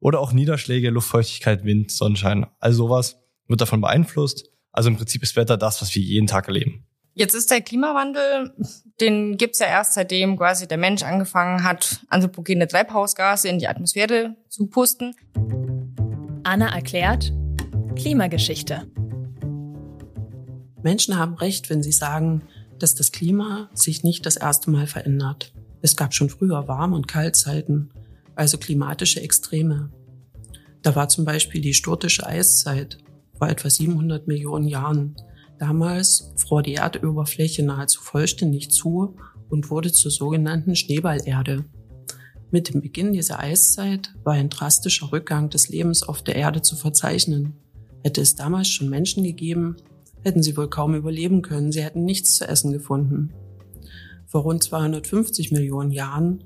Oder 0.00 0.20
auch 0.20 0.32
Niederschläge, 0.32 0.88
Luftfeuchtigkeit, 0.88 1.62
Wind, 1.62 1.90
Sonnenschein. 1.90 2.46
All 2.58 2.72
sowas 2.72 3.18
wird 3.46 3.60
davon 3.60 3.82
beeinflusst. 3.82 4.50
Also 4.72 4.88
im 4.88 4.96
Prinzip 4.96 5.22
ist 5.22 5.36
Wetter 5.36 5.58
das, 5.58 5.82
was 5.82 5.94
wir 5.94 6.02
jeden 6.02 6.26
Tag 6.26 6.48
erleben. 6.48 6.86
Jetzt 7.12 7.34
ist 7.34 7.50
der 7.50 7.60
Klimawandel, 7.60 8.54
den 9.00 9.36
gibt's 9.36 9.58
ja 9.58 9.66
erst 9.66 9.94
seitdem 9.94 10.36
quasi 10.36 10.68
der 10.68 10.78
Mensch 10.78 11.02
angefangen 11.02 11.64
hat, 11.64 12.00
anthropogene 12.08 12.68
Treibhausgase 12.68 13.48
in 13.48 13.58
die 13.58 13.66
Atmosphäre 13.66 14.36
zu 14.48 14.68
pusten. 14.68 15.16
Anna 16.48 16.74
erklärt 16.74 17.34
Klimageschichte. 17.94 18.86
Menschen 20.82 21.18
haben 21.18 21.34
recht, 21.34 21.68
wenn 21.68 21.82
sie 21.82 21.92
sagen, 21.92 22.40
dass 22.78 22.94
das 22.94 23.12
Klima 23.12 23.68
sich 23.74 24.02
nicht 24.02 24.24
das 24.24 24.38
erste 24.38 24.70
Mal 24.70 24.86
verändert. 24.86 25.52
Es 25.82 25.94
gab 25.94 26.14
schon 26.14 26.30
früher 26.30 26.66
Warm- 26.66 26.94
und 26.94 27.06
Kaltzeiten, 27.06 27.90
also 28.34 28.56
klimatische 28.56 29.20
Extreme. 29.20 29.90
Da 30.80 30.96
war 30.96 31.10
zum 31.10 31.26
Beispiel 31.26 31.60
die 31.60 31.74
Stortische 31.74 32.26
Eiszeit 32.26 32.96
vor 33.36 33.50
etwa 33.50 33.68
700 33.68 34.26
Millionen 34.26 34.68
Jahren. 34.68 35.16
Damals 35.58 36.32
fror 36.36 36.62
die 36.62 36.76
Erdoberfläche 36.76 37.62
nahezu 37.62 38.00
vollständig 38.00 38.70
zu 38.70 39.16
und 39.50 39.68
wurde 39.68 39.92
zur 39.92 40.10
sogenannten 40.10 40.76
Schneeballerde. 40.76 41.66
Mit 42.50 42.72
dem 42.72 42.80
Beginn 42.80 43.12
dieser 43.12 43.40
Eiszeit 43.40 44.14
war 44.24 44.34
ein 44.34 44.48
drastischer 44.48 45.12
Rückgang 45.12 45.50
des 45.50 45.68
Lebens 45.68 46.02
auf 46.02 46.22
der 46.22 46.36
Erde 46.36 46.62
zu 46.62 46.76
verzeichnen. 46.76 47.54
Hätte 48.02 48.20
es 48.20 48.36
damals 48.36 48.68
schon 48.68 48.88
Menschen 48.88 49.22
gegeben, 49.22 49.76
hätten 50.22 50.42
sie 50.42 50.56
wohl 50.56 50.70
kaum 50.70 50.94
überleben 50.94 51.42
können, 51.42 51.72
sie 51.72 51.82
hätten 51.82 52.04
nichts 52.04 52.36
zu 52.36 52.48
essen 52.48 52.72
gefunden. 52.72 53.32
Vor 54.26 54.42
rund 54.42 54.62
250 54.62 55.52
Millionen 55.52 55.90
Jahren 55.90 56.44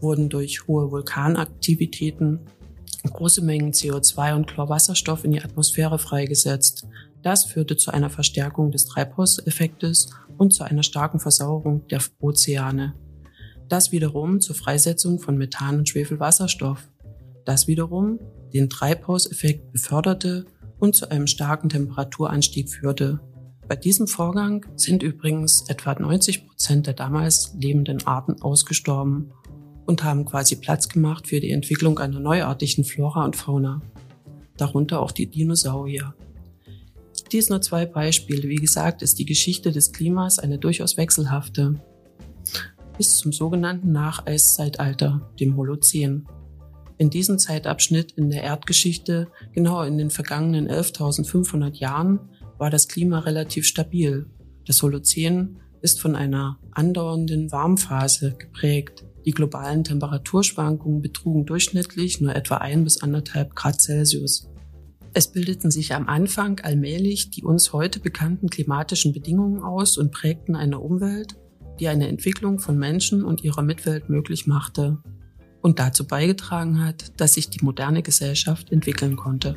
wurden 0.00 0.28
durch 0.28 0.66
hohe 0.66 0.90
Vulkanaktivitäten 0.90 2.40
große 3.12 3.42
Mengen 3.42 3.72
CO2 3.72 4.34
und 4.34 4.46
Chlorwasserstoff 4.46 5.24
in 5.24 5.32
die 5.32 5.42
Atmosphäre 5.42 5.98
freigesetzt. 5.98 6.86
Das 7.22 7.44
führte 7.44 7.76
zu 7.76 7.90
einer 7.90 8.10
Verstärkung 8.10 8.70
des 8.70 8.86
Treibhauseffektes 8.86 10.10
und 10.36 10.52
zu 10.52 10.64
einer 10.64 10.82
starken 10.82 11.20
Versauerung 11.20 11.86
der 11.88 12.00
Ozeane. 12.20 12.94
Das 13.74 13.90
wiederum 13.90 14.40
zur 14.40 14.54
Freisetzung 14.54 15.18
von 15.18 15.36
Methan 15.36 15.78
und 15.78 15.88
Schwefelwasserstoff. 15.88 16.88
Das 17.44 17.66
wiederum 17.66 18.20
den 18.52 18.70
Treibhauseffekt 18.70 19.72
beförderte 19.72 20.44
und 20.78 20.94
zu 20.94 21.10
einem 21.10 21.26
starken 21.26 21.70
Temperaturanstieg 21.70 22.70
führte. 22.70 23.18
Bei 23.66 23.74
diesem 23.74 24.06
Vorgang 24.06 24.64
sind 24.76 25.02
übrigens 25.02 25.68
etwa 25.68 25.92
90 25.92 26.46
Prozent 26.46 26.86
der 26.86 26.94
damals 26.94 27.52
lebenden 27.58 28.06
Arten 28.06 28.40
ausgestorben 28.42 29.32
und 29.86 30.04
haben 30.04 30.24
quasi 30.24 30.54
Platz 30.54 30.88
gemacht 30.88 31.26
für 31.26 31.40
die 31.40 31.50
Entwicklung 31.50 31.98
einer 31.98 32.20
neuartigen 32.20 32.84
Flora 32.84 33.24
und 33.24 33.34
Fauna, 33.34 33.82
darunter 34.56 35.00
auch 35.00 35.10
die 35.10 35.26
Dinosaurier. 35.26 36.14
Dies 37.32 37.50
nur 37.50 37.60
zwei 37.60 37.86
Beispiele. 37.86 38.48
Wie 38.48 38.54
gesagt, 38.54 39.02
ist 39.02 39.18
die 39.18 39.26
Geschichte 39.26 39.72
des 39.72 39.90
Klimas 39.90 40.38
eine 40.38 40.60
durchaus 40.60 40.96
wechselhafte. 40.96 41.80
Bis 42.96 43.16
zum 43.16 43.32
sogenannten 43.32 43.90
Nacheiszeitalter, 43.90 45.28
dem 45.40 45.56
Holozän. 45.56 46.26
In 46.96 47.10
diesem 47.10 47.40
Zeitabschnitt 47.40 48.12
in 48.12 48.30
der 48.30 48.44
Erdgeschichte, 48.44 49.26
genau 49.52 49.82
in 49.82 49.98
den 49.98 50.10
vergangenen 50.10 50.68
11.500 50.68 51.74
Jahren, 51.74 52.20
war 52.56 52.70
das 52.70 52.86
Klima 52.86 53.18
relativ 53.18 53.66
stabil. 53.66 54.26
Das 54.66 54.80
Holozän 54.80 55.58
ist 55.82 56.00
von 56.00 56.14
einer 56.14 56.58
andauernden 56.70 57.50
Warmphase 57.50 58.36
geprägt. 58.38 59.04
Die 59.26 59.32
globalen 59.32 59.82
Temperaturschwankungen 59.82 61.02
betrugen 61.02 61.46
durchschnittlich 61.46 62.20
nur 62.20 62.36
etwa 62.36 62.58
ein 62.58 62.84
bis 62.84 63.02
anderthalb 63.02 63.56
Grad 63.56 63.80
Celsius. 63.80 64.48
Es 65.14 65.32
bildeten 65.32 65.70
sich 65.70 65.94
am 65.94 66.08
Anfang 66.08 66.60
allmählich 66.60 67.30
die 67.30 67.42
uns 67.42 67.72
heute 67.72 68.00
bekannten 68.00 68.48
klimatischen 68.48 69.12
Bedingungen 69.12 69.62
aus 69.62 69.98
und 69.98 70.12
prägten 70.12 70.56
eine 70.56 70.78
Umwelt, 70.78 71.36
die 71.80 71.88
eine 71.88 72.08
Entwicklung 72.08 72.58
von 72.58 72.78
Menschen 72.78 73.24
und 73.24 73.42
ihrer 73.42 73.62
Mitwelt 73.62 74.08
möglich 74.08 74.46
machte 74.46 74.98
und 75.60 75.78
dazu 75.78 76.06
beigetragen 76.06 76.84
hat, 76.84 77.18
dass 77.20 77.34
sich 77.34 77.50
die 77.50 77.64
moderne 77.64 78.02
Gesellschaft 78.02 78.70
entwickeln 78.70 79.16
konnte. 79.16 79.56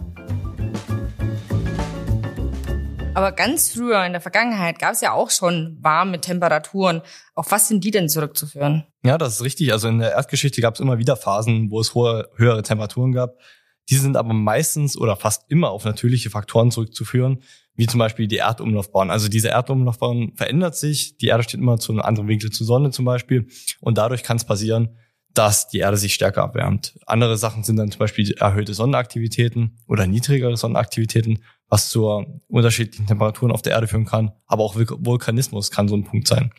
Aber 3.18 3.32
ganz 3.32 3.72
früher 3.72 4.06
in 4.06 4.12
der 4.12 4.22
Vergangenheit 4.22 4.78
gab 4.78 4.94
es 4.94 5.02
ja 5.02 5.12
auch 5.12 5.32
schon 5.32 5.76
warme 5.82 6.22
Temperaturen. 6.22 7.02
Auf 7.34 7.50
was 7.50 7.68
sind 7.68 7.84
die 7.84 7.90
denn 7.90 8.10
zurückzuführen? 8.10 8.86
Ja, 9.04 9.18
das 9.18 9.34
ist 9.34 9.44
richtig. 9.44 9.74
Also 9.74 9.88
in 9.88 9.98
der 9.98 10.12
Erdgeschichte 10.12 10.62
gab 10.62 10.76
es 10.76 10.80
immer 10.80 11.00
wieder 11.00 11.16
Phasen, 11.16 11.72
wo 11.72 11.80
es 11.80 11.96
hohe, 11.96 12.30
höhere 12.36 12.62
Temperaturen 12.62 13.14
gab. 13.14 13.40
Diese 13.90 14.02
sind 14.02 14.18
aber 14.18 14.34
meistens 14.34 14.98
oder 14.98 15.16
fast 15.16 15.50
immer 15.50 15.70
auf 15.70 15.86
natürliche 15.86 16.30
Faktoren 16.30 16.72
zurückzuführen, 16.72 17.40
wie 17.76 17.88
zum 17.88 18.00
Beispiel 18.00 18.28
die 18.28 18.38
Erdumlaufbahn. 18.38 19.12
Also 19.12 19.30
diese 19.30 19.50
Erdumlaufbahn 19.50 20.34
verändert 20.36 20.76
sich. 20.76 21.18
Die 21.18 21.28
Erde 21.28 21.44
steht 21.44 21.60
immer 21.60 21.78
zu 21.78 21.92
einem 21.92 22.02
anderen 22.02 22.28
Winkel 22.28 22.52
zur 22.52 22.66
Sonne 22.66 22.92
zum 22.92 23.06
Beispiel. 23.06 23.48
Und 23.80 23.98
dadurch 23.98 24.24
kann 24.24 24.38
es 24.38 24.44
passieren, 24.44 24.98
dass 25.34 25.68
die 25.68 25.78
Erde 25.78 25.98
sich 25.98 26.16
stärker 26.16 26.42
erwärmt. 26.42 26.98
Andere 27.06 27.38
Sachen 27.38 27.64
sind 27.64 27.78
dann 27.78 27.92
zum 27.92 28.00
Beispiel 28.00 28.32
erhöhte 28.32 28.74
Sonnenaktivitäten 28.74 29.78
oder 29.88 30.08
niedrigere 30.08 30.58
Sonnenaktivitäten, 30.58 31.44
was 31.70 31.90
zu 31.90 32.26
unterschiedlichen 32.48 33.06
Temperaturen 33.06 33.52
auf 33.52 33.62
der 33.62 33.74
Erde 33.74 33.88
führen 33.88 34.06
kann. 34.06 34.32
Aber 34.48 34.64
auch 34.64 34.76
Vulkanismus 34.76 35.70
kann 35.70 35.88
so 35.88 35.96
ein 35.96 36.06
Punkt 36.06 36.28
sein. 36.28 36.52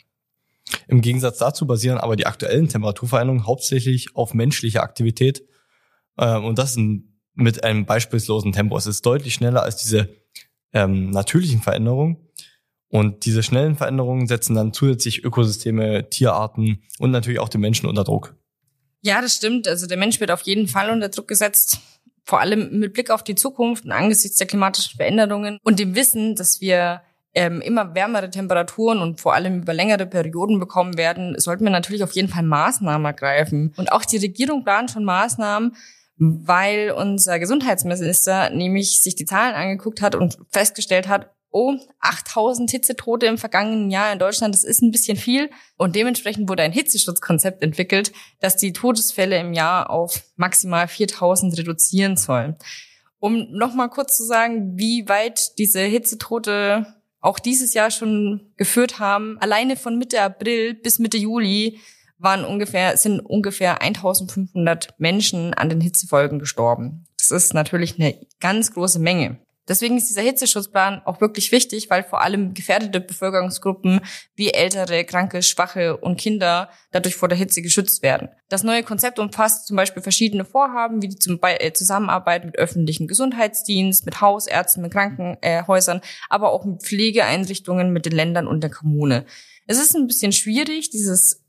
Im 0.86 1.00
Gegensatz 1.00 1.38
dazu 1.38 1.66
basieren 1.66 1.98
aber 1.98 2.14
die 2.14 2.26
aktuellen 2.26 2.68
Temperaturveränderungen 2.68 3.46
hauptsächlich 3.46 4.14
auf 4.14 4.34
menschlicher 4.34 4.82
Aktivität. 4.82 5.42
Ähm, 6.18 6.44
und 6.44 6.58
das 6.58 6.74
mit 7.38 7.62
einem 7.64 7.86
beispielslosen 7.86 8.52
Tempo. 8.52 8.76
Es 8.76 8.86
ist 8.86 9.06
deutlich 9.06 9.34
schneller 9.34 9.62
als 9.62 9.76
diese 9.76 10.08
ähm, 10.72 11.10
natürlichen 11.10 11.62
Veränderungen. 11.62 12.16
Und 12.90 13.26
diese 13.26 13.42
schnellen 13.42 13.76
Veränderungen 13.76 14.26
setzen 14.26 14.54
dann 14.54 14.72
zusätzlich 14.72 15.22
Ökosysteme, 15.22 16.08
Tierarten 16.10 16.82
und 16.98 17.10
natürlich 17.10 17.38
auch 17.38 17.48
den 17.48 17.60
Menschen 17.60 17.88
unter 17.88 18.02
Druck. 18.02 18.34
Ja, 19.02 19.20
das 19.20 19.36
stimmt. 19.36 19.68
Also 19.68 19.86
der 19.86 19.98
Mensch 19.98 20.20
wird 20.20 20.30
auf 20.30 20.42
jeden 20.42 20.68
Fall 20.68 20.90
unter 20.90 21.10
Druck 21.10 21.28
gesetzt. 21.28 21.78
Vor 22.24 22.40
allem 22.40 22.78
mit 22.78 22.92
Blick 22.94 23.10
auf 23.10 23.22
die 23.22 23.34
Zukunft 23.34 23.84
und 23.84 23.92
angesichts 23.92 24.38
der 24.38 24.46
klimatischen 24.46 24.96
Veränderungen 24.96 25.58
und 25.62 25.78
dem 25.78 25.94
Wissen, 25.94 26.34
dass 26.34 26.60
wir 26.60 27.02
ähm, 27.34 27.60
immer 27.60 27.94
wärmere 27.94 28.30
Temperaturen 28.30 28.98
und 28.98 29.20
vor 29.20 29.34
allem 29.34 29.62
über 29.62 29.74
längere 29.74 30.06
Perioden 30.06 30.58
bekommen 30.58 30.96
werden, 30.96 31.38
sollten 31.38 31.64
wir 31.64 31.70
natürlich 31.70 32.02
auf 32.02 32.12
jeden 32.12 32.28
Fall 32.28 32.42
Maßnahmen 32.42 33.04
ergreifen. 33.04 33.72
Und 33.76 33.92
auch 33.92 34.04
die 34.04 34.16
Regierung 34.16 34.64
plant 34.64 34.90
schon 34.90 35.04
Maßnahmen, 35.04 35.76
weil 36.18 36.90
unser 36.90 37.38
Gesundheitsminister 37.38 38.50
nämlich 38.50 39.02
sich 39.02 39.14
die 39.14 39.24
Zahlen 39.24 39.54
angeguckt 39.54 40.02
hat 40.02 40.14
und 40.14 40.38
festgestellt 40.50 41.08
hat, 41.08 41.30
oh, 41.50 41.74
8000 42.00 42.70
Hitzetote 42.70 43.26
im 43.26 43.38
vergangenen 43.38 43.90
Jahr 43.90 44.12
in 44.12 44.18
Deutschland, 44.18 44.54
das 44.54 44.64
ist 44.64 44.82
ein 44.82 44.90
bisschen 44.90 45.16
viel. 45.16 45.50
Und 45.76 45.96
dementsprechend 45.96 46.48
wurde 46.48 46.62
ein 46.62 46.72
Hitzeschutzkonzept 46.72 47.62
entwickelt, 47.62 48.12
das 48.40 48.56
die 48.56 48.72
Todesfälle 48.72 49.38
im 49.38 49.52
Jahr 49.52 49.90
auf 49.90 50.24
maximal 50.36 50.88
4000 50.88 51.56
reduzieren 51.56 52.16
soll. 52.16 52.56
Um 53.20 53.50
nochmal 53.50 53.88
kurz 53.88 54.16
zu 54.16 54.24
sagen, 54.24 54.76
wie 54.76 55.08
weit 55.08 55.58
diese 55.58 55.80
Hitzetote 55.80 56.86
auch 57.20 57.38
dieses 57.38 57.74
Jahr 57.74 57.90
schon 57.90 58.52
geführt 58.56 59.00
haben. 59.00 59.38
Alleine 59.40 59.76
von 59.76 59.98
Mitte 59.98 60.20
April 60.20 60.74
bis 60.74 60.98
Mitte 60.98 61.16
Juli 61.16 61.80
waren 62.18 62.44
ungefähr, 62.44 62.96
sind 62.96 63.20
ungefähr 63.20 63.82
1500 63.82 64.94
Menschen 64.98 65.54
an 65.54 65.68
den 65.68 65.80
Hitzefolgen 65.80 66.38
gestorben. 66.38 67.04
Das 67.18 67.30
ist 67.30 67.54
natürlich 67.54 67.98
eine 67.98 68.18
ganz 68.40 68.72
große 68.72 68.98
Menge. 68.98 69.38
Deswegen 69.68 69.98
ist 69.98 70.08
dieser 70.08 70.22
Hitzeschutzplan 70.22 71.02
auch 71.04 71.20
wirklich 71.20 71.52
wichtig, 71.52 71.90
weil 71.90 72.02
vor 72.02 72.22
allem 72.22 72.54
gefährdete 72.54 73.00
Bevölkerungsgruppen 73.00 74.00
wie 74.34 74.50
ältere, 74.50 75.04
kranke, 75.04 75.42
schwache 75.42 75.98
und 75.98 76.18
Kinder 76.18 76.70
dadurch 76.90 77.16
vor 77.16 77.28
der 77.28 77.36
Hitze 77.36 77.60
geschützt 77.60 78.02
werden. 78.02 78.30
Das 78.48 78.62
neue 78.62 78.82
Konzept 78.82 79.18
umfasst 79.18 79.66
zum 79.66 79.76
Beispiel 79.76 80.02
verschiedene 80.02 80.46
Vorhaben, 80.46 81.02
wie 81.02 81.08
die 81.08 81.38
äh, 81.42 81.72
Zusammenarbeit 81.74 82.46
mit 82.46 82.56
öffentlichen 82.56 83.06
Gesundheitsdienst, 83.06 84.06
mit 84.06 84.22
Hausärzten, 84.22 84.82
mit 84.82 84.92
Krankenhäusern, 84.92 86.00
aber 86.30 86.50
auch 86.50 86.64
mit 86.64 86.82
Pflegeeinrichtungen, 86.82 87.92
mit 87.92 88.06
den 88.06 88.12
Ländern 88.12 88.46
und 88.46 88.62
der 88.62 88.70
Kommune. 88.70 89.26
Es 89.66 89.78
ist 89.78 89.94
ein 89.94 90.06
bisschen 90.06 90.32
schwierig, 90.32 90.88
dieses 90.88 91.44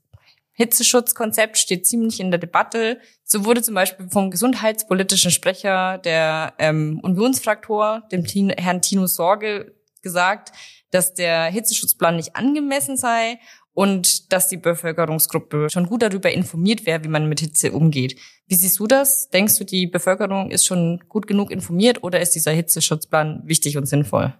Hitzeschutzkonzept 0.52 1.58
steht 1.58 1.86
ziemlich 1.86 2.20
in 2.20 2.30
der 2.30 2.38
Debatte. 2.38 3.00
So 3.24 3.44
wurde 3.44 3.62
zum 3.62 3.74
Beispiel 3.74 4.08
vom 4.10 4.30
gesundheitspolitischen 4.30 5.30
Sprecher 5.30 5.98
der 5.98 6.54
ähm, 6.58 7.00
Unionsfraktor, 7.02 8.02
dem 8.12 8.24
Tino, 8.26 8.54
Herrn 8.56 8.82
Tino 8.82 9.06
Sorge, 9.06 9.74
gesagt, 10.02 10.52
dass 10.90 11.14
der 11.14 11.44
Hitzeschutzplan 11.46 12.16
nicht 12.16 12.36
angemessen 12.36 12.96
sei 12.96 13.38
und 13.72 14.32
dass 14.32 14.48
die 14.48 14.56
Bevölkerungsgruppe 14.56 15.68
schon 15.70 15.86
gut 15.86 16.02
darüber 16.02 16.30
informiert 16.30 16.86
wäre, 16.86 17.04
wie 17.04 17.08
man 17.08 17.28
mit 17.28 17.40
Hitze 17.40 17.72
umgeht. 17.72 18.18
Wie 18.46 18.54
siehst 18.54 18.78
du 18.78 18.86
das? 18.86 19.28
Denkst 19.30 19.58
du, 19.58 19.64
die 19.64 19.86
Bevölkerung 19.86 20.50
ist 20.50 20.66
schon 20.66 21.00
gut 21.08 21.26
genug 21.26 21.50
informiert 21.50 22.02
oder 22.02 22.20
ist 22.20 22.34
dieser 22.34 22.52
Hitzeschutzplan 22.52 23.42
wichtig 23.44 23.76
und 23.76 23.86
sinnvoll? 23.86 24.34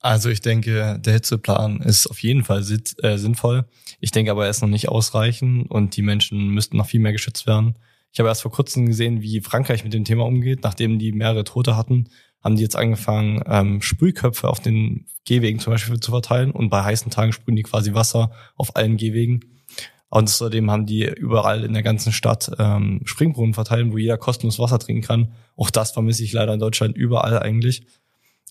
Also 0.00 0.30
ich 0.30 0.40
denke, 0.40 0.98
der 1.00 1.12
Hitzeplan 1.12 1.80
ist 1.80 2.06
auf 2.06 2.22
jeden 2.22 2.44
Fall 2.44 2.64
äh, 3.02 3.18
sinnvoll. 3.18 3.64
Ich 4.00 4.12
denke 4.12 4.30
aber, 4.30 4.44
er 4.44 4.50
ist 4.50 4.62
noch 4.62 4.68
nicht 4.68 4.88
ausreichend 4.88 5.70
und 5.70 5.96
die 5.96 6.02
Menschen 6.02 6.48
müssten 6.50 6.76
noch 6.76 6.86
viel 6.86 7.00
mehr 7.00 7.12
geschützt 7.12 7.46
werden. 7.46 7.76
Ich 8.12 8.20
habe 8.20 8.28
erst 8.28 8.42
vor 8.42 8.52
kurzem 8.52 8.86
gesehen, 8.86 9.22
wie 9.22 9.40
Frankreich 9.40 9.84
mit 9.84 9.92
dem 9.92 10.04
Thema 10.04 10.24
umgeht, 10.24 10.60
nachdem 10.62 10.98
die 10.98 11.12
mehrere 11.12 11.44
Tote 11.44 11.76
hatten 11.76 12.08
haben 12.42 12.56
die 12.56 12.62
jetzt 12.62 12.76
angefangen, 12.76 13.42
ähm, 13.46 13.82
Sprühköpfe 13.82 14.48
auf 14.48 14.60
den 14.60 15.06
Gehwegen 15.24 15.58
zum 15.58 15.72
Beispiel 15.72 16.00
zu 16.00 16.10
verteilen 16.10 16.50
und 16.50 16.70
bei 16.70 16.82
heißen 16.82 17.10
Tagen 17.10 17.32
sprühen 17.32 17.56
die 17.56 17.62
quasi 17.62 17.94
Wasser 17.94 18.30
auf 18.56 18.76
allen 18.76 18.96
Gehwegen. 18.96 19.40
Außerdem 20.10 20.70
haben 20.70 20.86
die 20.86 21.04
überall 21.04 21.64
in 21.64 21.74
der 21.74 21.82
ganzen 21.82 22.12
Stadt 22.12 22.50
ähm, 22.58 23.02
Springbrunnen 23.04 23.54
verteilt, 23.54 23.92
wo 23.92 23.98
jeder 23.98 24.16
kostenlos 24.16 24.58
Wasser 24.58 24.78
trinken 24.78 25.02
kann. 25.02 25.32
Auch 25.56 25.70
das 25.70 25.90
vermisse 25.90 26.24
ich 26.24 26.32
leider 26.32 26.54
in 26.54 26.60
Deutschland 26.60 26.96
überall 26.96 27.38
eigentlich. 27.40 27.86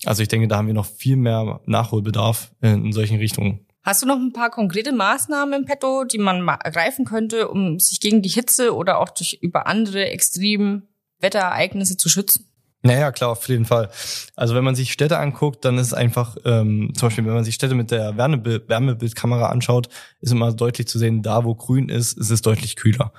Also 0.04 0.22
ich 0.22 0.28
denke, 0.28 0.48
da 0.48 0.56
haben 0.56 0.66
wir 0.66 0.74
noch 0.74 0.86
viel 0.86 1.16
mehr 1.16 1.60
Nachholbedarf 1.66 2.52
in, 2.60 2.92
solchen 2.92 3.18
Richtungen. 3.18 3.66
Hast 3.82 4.02
du 4.02 4.06
noch 4.06 4.16
ein 4.16 4.32
paar 4.32 4.50
konkrete 4.50 4.92
Maßnahmen 4.92 5.60
im 5.60 5.64
Petto, 5.64 6.04
die 6.04 6.18
man 6.18 6.46
ergreifen 6.46 7.04
könnte, 7.04 7.48
um 7.48 7.80
sich 7.80 8.00
gegen 8.00 8.22
die 8.22 8.28
Hitze 8.28 8.74
oder 8.74 8.98
auch 8.98 9.08
durch 9.10 9.38
über 9.40 9.66
andere 9.66 10.10
extreme 10.10 10.82
Wetterereignisse 11.20 11.96
zu 11.96 12.08
schützen? 12.08 12.44
Naja, 12.82 13.10
klar, 13.10 13.30
auf 13.30 13.48
jeden 13.48 13.64
Fall. 13.64 13.90
Also 14.36 14.54
wenn 14.54 14.62
man 14.62 14.76
sich 14.76 14.92
Städte 14.92 15.18
anguckt, 15.18 15.64
dann 15.64 15.78
ist 15.78 15.88
es 15.88 15.94
einfach, 15.94 16.36
ähm, 16.44 16.92
zum 16.94 17.08
Beispiel, 17.08 17.26
wenn 17.26 17.34
man 17.34 17.44
sich 17.44 17.56
Städte 17.56 17.74
mit 17.74 17.90
der 17.90 18.16
Wärmebild 18.16 18.68
Wärmebildkamera 18.68 19.48
anschaut, 19.48 19.88
ist 20.20 20.32
immer 20.32 20.52
deutlich 20.52 20.86
zu 20.86 20.98
sehen, 20.98 21.22
da 21.22 21.44
wo 21.44 21.54
grün 21.54 21.88
ist, 21.88 22.16
ist 22.16 22.30
es 22.30 22.40
deutlich 22.40 22.76
kühler. 22.76 23.12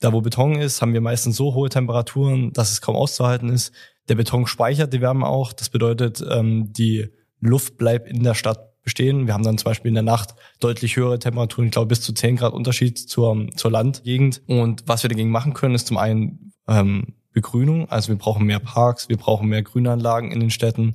Da 0.00 0.12
wo 0.12 0.20
Beton 0.20 0.56
ist, 0.56 0.80
haben 0.80 0.92
wir 0.92 1.00
meistens 1.00 1.36
so 1.36 1.54
hohe 1.54 1.68
Temperaturen, 1.68 2.52
dass 2.52 2.70
es 2.70 2.80
kaum 2.80 2.94
auszuhalten 2.94 3.48
ist. 3.48 3.72
Der 4.08 4.14
Beton 4.14 4.46
speichert 4.46 4.92
die 4.92 5.00
Wärme 5.00 5.26
auch. 5.26 5.52
Das 5.52 5.68
bedeutet, 5.68 6.24
ähm, 6.30 6.72
die 6.72 7.08
Luft 7.40 7.76
bleibt 7.76 8.08
in 8.08 8.22
der 8.22 8.34
Stadt 8.34 8.68
bestehen. 8.82 9.26
Wir 9.26 9.34
haben 9.34 9.44
dann 9.44 9.58
zum 9.58 9.66
Beispiel 9.66 9.90
in 9.90 9.94
der 9.94 10.02
Nacht 10.02 10.34
deutlich 10.60 10.96
höhere 10.96 11.18
Temperaturen, 11.18 11.66
ich 11.66 11.72
glaube 11.72 11.88
bis 11.88 12.00
zu 12.00 12.12
10 12.12 12.36
Grad 12.36 12.52
Unterschied 12.52 12.98
zur, 12.98 13.48
zur 13.54 13.70
Landgegend. 13.70 14.40
Und 14.46 14.84
was 14.86 15.02
wir 15.02 15.10
dagegen 15.10 15.30
machen 15.30 15.52
können, 15.52 15.74
ist 15.74 15.88
zum 15.88 15.98
einen 15.98 16.52
ähm, 16.68 17.14
Begrünung. 17.32 17.90
Also 17.90 18.08
wir 18.08 18.16
brauchen 18.16 18.46
mehr 18.46 18.60
Parks, 18.60 19.08
wir 19.08 19.16
brauchen 19.16 19.48
mehr 19.48 19.62
Grünanlagen 19.62 20.32
in 20.32 20.40
den 20.40 20.50
Städten. 20.50 20.94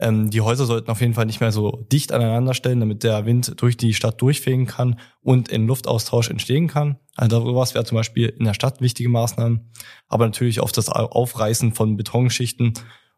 Ähm, 0.00 0.30
die 0.30 0.40
Häuser 0.40 0.64
sollten 0.64 0.90
auf 0.90 1.02
jeden 1.02 1.12
Fall 1.12 1.26
nicht 1.26 1.40
mehr 1.40 1.52
so 1.52 1.86
dicht 1.92 2.12
aneinander 2.12 2.54
stellen, 2.54 2.80
damit 2.80 3.04
der 3.04 3.26
Wind 3.26 3.60
durch 3.60 3.76
die 3.76 3.92
Stadt 3.92 4.20
durchfegen 4.20 4.66
kann 4.66 4.98
und 5.20 5.48
in 5.48 5.66
Luftaustausch 5.66 6.30
entstehen 6.30 6.68
kann. 6.68 6.98
Also 7.16 7.44
sowas 7.44 7.74
wäre 7.74 7.84
zum 7.84 7.96
Beispiel 7.96 8.28
in 8.28 8.46
der 8.46 8.54
Stadt 8.54 8.80
wichtige 8.80 9.10
Maßnahmen. 9.10 9.70
Aber 10.08 10.24
natürlich 10.24 10.60
auf 10.60 10.72
das 10.72 10.88
Aufreißen 10.88 11.72
von 11.74 11.98
Betonschichten 11.98 12.72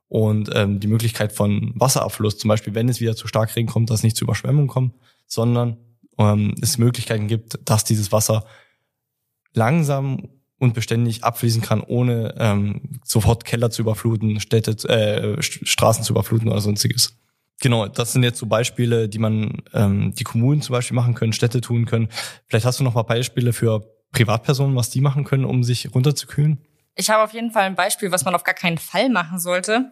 und 0.08 0.50
ähm, 0.54 0.80
die 0.80 0.88
Möglichkeit 0.88 1.32
von 1.32 1.72
Wasserabfluss, 1.76 2.36
zum 2.36 2.48
Beispiel 2.48 2.74
wenn 2.74 2.88
es 2.88 3.00
wieder 3.00 3.14
zu 3.14 3.28
stark 3.28 3.54
Regen 3.54 3.68
kommt, 3.68 3.88
dass 3.88 4.00
es 4.00 4.04
nicht 4.04 4.16
zu 4.16 4.24
Überschwemmung 4.24 4.66
kommt, 4.66 4.94
sondern 5.26 5.76
ähm, 6.18 6.54
es 6.60 6.78
Möglichkeiten 6.78 7.28
gibt, 7.28 7.60
dass 7.64 7.84
dieses 7.84 8.10
Wasser 8.10 8.44
langsam 9.54 10.28
und 10.62 10.74
beständig 10.74 11.24
abfließen 11.24 11.60
kann, 11.60 11.80
ohne 11.80 12.36
ähm, 12.38 13.00
sofort 13.04 13.44
Keller 13.44 13.70
zu 13.70 13.82
überfluten, 13.82 14.38
Städte, 14.38 14.70
äh, 14.88 15.42
Straßen 15.42 16.04
zu 16.04 16.12
überfluten 16.12 16.48
oder 16.48 16.60
sonstiges. 16.60 17.18
Genau, 17.60 17.88
das 17.88 18.12
sind 18.12 18.22
jetzt 18.22 18.38
so 18.38 18.46
Beispiele, 18.46 19.08
die 19.08 19.18
man, 19.18 19.62
ähm, 19.74 20.14
die 20.14 20.22
Kommunen 20.22 20.62
zum 20.62 20.72
Beispiel 20.74 20.94
machen 20.94 21.14
können, 21.14 21.32
Städte 21.32 21.60
tun 21.60 21.84
können. 21.84 22.08
Vielleicht 22.46 22.64
hast 22.64 22.78
du 22.78 22.84
noch 22.84 22.94
mal 22.94 23.02
Beispiele 23.02 23.52
für 23.52 23.84
Privatpersonen, 24.12 24.76
was 24.76 24.90
die 24.90 25.00
machen 25.00 25.24
können, 25.24 25.44
um 25.44 25.64
sich 25.64 25.92
runterzukühlen? 25.92 26.64
Ich 26.94 27.10
habe 27.10 27.24
auf 27.24 27.32
jeden 27.32 27.50
Fall 27.50 27.64
ein 27.64 27.74
Beispiel, 27.74 28.12
was 28.12 28.24
man 28.24 28.36
auf 28.36 28.44
gar 28.44 28.54
keinen 28.54 28.78
Fall 28.78 29.08
machen 29.08 29.40
sollte. 29.40 29.90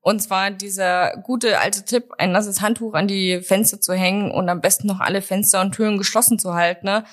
Und 0.00 0.22
zwar 0.22 0.50
dieser 0.50 1.14
gute 1.24 1.60
alte 1.60 1.84
Tipp, 1.84 2.12
ein 2.16 2.32
nasses 2.32 2.62
Handtuch 2.62 2.94
an 2.94 3.06
die 3.06 3.42
Fenster 3.42 3.82
zu 3.82 3.92
hängen 3.92 4.30
und 4.30 4.48
am 4.48 4.62
besten 4.62 4.86
noch 4.86 5.00
alle 5.00 5.20
Fenster 5.20 5.60
und 5.60 5.72
Türen 5.72 5.98
geschlossen 5.98 6.38
zu 6.38 6.54
halten. 6.54 6.86
Ne? 6.86 7.04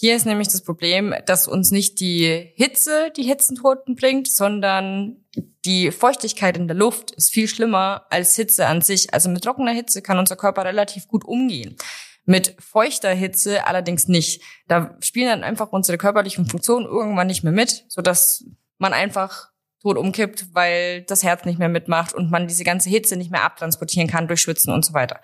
Hier 0.00 0.16
ist 0.16 0.24
nämlich 0.24 0.48
das 0.48 0.62
Problem, 0.62 1.14
dass 1.26 1.46
uns 1.46 1.72
nicht 1.72 2.00
die 2.00 2.52
Hitze 2.54 3.12
die 3.18 3.22
Hitzentoten 3.22 3.96
bringt, 3.96 4.28
sondern 4.28 5.26
die 5.66 5.90
Feuchtigkeit 5.90 6.56
in 6.56 6.68
der 6.68 6.76
Luft 6.76 7.10
ist 7.10 7.28
viel 7.28 7.46
schlimmer 7.46 8.06
als 8.08 8.34
Hitze 8.34 8.66
an 8.66 8.80
sich. 8.80 9.12
Also 9.12 9.28
mit 9.28 9.44
trockener 9.44 9.72
Hitze 9.72 10.00
kann 10.00 10.18
unser 10.18 10.36
Körper 10.36 10.64
relativ 10.64 11.06
gut 11.06 11.26
umgehen. 11.26 11.76
Mit 12.24 12.56
feuchter 12.58 13.12
Hitze 13.12 13.66
allerdings 13.66 14.08
nicht. 14.08 14.42
Da 14.68 14.96
spielen 15.00 15.28
dann 15.28 15.44
einfach 15.44 15.70
unsere 15.70 15.98
körperlichen 15.98 16.46
Funktionen 16.46 16.86
irgendwann 16.86 17.26
nicht 17.26 17.44
mehr 17.44 17.52
mit, 17.52 17.84
sodass 17.88 18.46
man 18.78 18.94
einfach 18.94 19.50
tot 19.82 19.98
umkippt, 19.98 20.46
weil 20.54 21.02
das 21.02 21.24
Herz 21.24 21.44
nicht 21.44 21.58
mehr 21.58 21.68
mitmacht 21.68 22.14
und 22.14 22.30
man 22.30 22.48
diese 22.48 22.64
ganze 22.64 22.88
Hitze 22.88 23.18
nicht 23.18 23.30
mehr 23.30 23.44
abtransportieren 23.44 24.08
kann 24.08 24.28
durch 24.28 24.40
Schwitzen 24.40 24.72
und 24.72 24.82
so 24.82 24.94
weiter. 24.94 25.20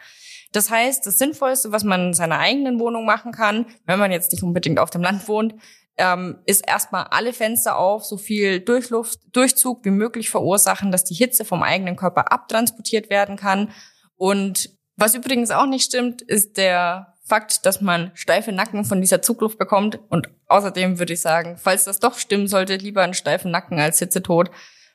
Das 0.53 0.71
heißt, 0.71 1.07
das 1.07 1.19
Sinnvollste, 1.19 1.73
was 1.73 1.85
man 1.85 2.09
in 2.09 2.15
seiner 2.15 2.39
eigenen 2.39 2.79
Wohnung 2.81 3.05
machen 3.05 3.33
kann, 3.33 3.67
wenn 3.85 3.99
man 3.99 4.13
jetzt 4.13 4.33
nicht 4.33 4.43
unbedingt 4.43 4.79
auf 4.79 4.91
dem 4.91 5.03
Land 5.03 5.29
wohnt, 5.29 5.55
ähm, 5.99 6.39
ist 6.45 6.67
erstmal 6.67 7.05
alle 7.11 7.33
Fenster 7.33 7.77
auf, 7.79 8.05
so 8.05 8.17
viel 8.17 8.61
Durchluft, 8.61 9.21
Durchzug 9.33 9.85
wie 9.85 9.91
möglich 9.91 10.31
verursachen, 10.31 10.93
dass 10.93 11.05
die 11.05 11.15
Hitze 11.15 11.45
vom 11.45 11.63
eigenen 11.63 11.97
Körper 11.97 12.33
abtransportiert 12.33 13.11
werden 13.11 13.37
kann. 13.37 13.71
Und 14.17 14.71
was 14.97 15.15
übrigens 15.15 15.51
auch 15.51 15.67
nicht 15.67 15.85
stimmt, 15.85 16.23
ist 16.23 16.57
der 16.57 17.15
Fakt, 17.25 17.67
dass 17.67 17.81
man 17.81 18.13
steife 18.15 18.53
Nacken 18.53 18.85
von 18.85 19.01
dieser 19.01 19.21
Zugluft 19.21 19.59
bekommt. 19.59 19.99
Und 20.11 20.31
außerdem 20.47 20.99
würde 20.99 21.15
ich 21.15 21.21
sagen, 21.21 21.57
falls 21.59 21.85
das 21.85 21.99
doch 21.99 22.19
stimmen 22.19 22.47
sollte, 22.47 22.77
lieber 22.77 23.03
einen 23.03 23.15
steifen 23.15 23.51
Nacken 23.51 23.81
als 23.81 23.99
Hitzetod. 23.99 24.51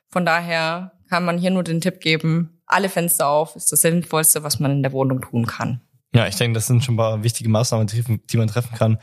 Von 0.08 0.26
daher 0.26 0.94
kann 1.12 1.26
man 1.26 1.38
hier 1.38 1.52
nur 1.52 1.64
den 1.64 1.82
Tipp 1.82 2.00
geben, 2.00 2.62
alle 2.66 2.88
Fenster 2.88 3.28
auf 3.28 3.58
ist 3.58 3.70
das 3.70 3.82
Sinnvollste, 3.82 4.44
was 4.44 4.62
man 4.62 4.72
in 4.72 4.82
der 4.82 4.94
Wohnung 4.94 5.20
tun 5.20 5.46
kann. 5.46 5.82
Ja, 6.16 6.26
ich 6.26 6.38
denke, 6.38 6.56
das 6.56 6.68
sind 6.68 6.86
schon 6.86 6.96
ein 6.96 6.98
paar 6.98 7.22
wichtige 7.22 7.50
Maßnahmen, 7.50 7.88
die 7.88 8.38
man 8.38 8.48
treffen 8.48 8.78
kann. 8.78 8.98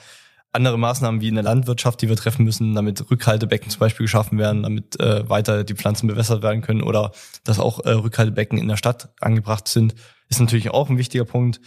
Andere 0.50 0.78
Maßnahmen 0.78 1.20
wie 1.20 1.28
in 1.28 1.34
der 1.34 1.44
Landwirtschaft, 1.44 2.00
die 2.00 2.08
wir 2.08 2.16
treffen 2.16 2.46
müssen, 2.46 2.74
damit 2.74 3.10
Rückhaltebecken 3.10 3.70
zum 3.70 3.80
Beispiel 3.80 4.04
geschaffen 4.04 4.38
werden, 4.38 4.62
damit 4.62 4.98
äh, 4.98 5.28
weiter 5.28 5.64
die 5.64 5.74
Pflanzen 5.74 6.06
bewässert 6.06 6.42
werden 6.42 6.62
können 6.62 6.82
oder 6.82 7.12
dass 7.44 7.60
auch 7.60 7.84
äh, 7.84 7.90
Rückhaltebecken 7.90 8.58
in 8.58 8.68
der 8.68 8.78
Stadt 8.78 9.10
angebracht 9.20 9.68
sind, 9.68 9.94
ist 10.30 10.40
natürlich 10.40 10.70
auch 10.70 10.88
ein 10.88 10.96
wichtiger 10.96 11.26
Punkt. 11.26 11.60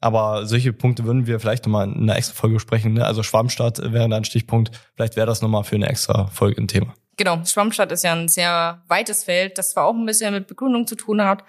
Aber 0.00 0.46
solche 0.46 0.72
Punkte 0.72 1.06
würden 1.06 1.26
wir 1.26 1.40
vielleicht 1.40 1.66
nochmal 1.66 1.88
in 1.88 2.02
einer 2.02 2.16
extra 2.16 2.34
Folge 2.34 2.54
besprechen. 2.54 2.92
Ne? 2.92 3.04
Also 3.04 3.24
Schwammstadt 3.24 3.78
wäre 3.78 4.08
da 4.08 4.16
ein 4.16 4.24
Stichpunkt. 4.24 4.70
Vielleicht 4.94 5.16
wäre 5.16 5.26
das 5.26 5.42
nochmal 5.42 5.64
für 5.64 5.74
eine 5.74 5.88
extra 5.88 6.28
Folge 6.28 6.62
ein 6.62 6.68
Thema. 6.68 6.94
Genau, 7.18 7.44
Schwammstadt 7.44 7.90
ist 7.90 8.04
ja 8.04 8.12
ein 8.12 8.28
sehr 8.28 8.80
weites 8.86 9.24
Feld, 9.24 9.58
das 9.58 9.72
zwar 9.72 9.86
auch 9.86 9.94
ein 9.94 10.06
bisschen 10.06 10.32
mit 10.32 10.46
Begründung 10.46 10.86
zu 10.86 10.94
tun 10.94 11.22
hat, 11.22 11.42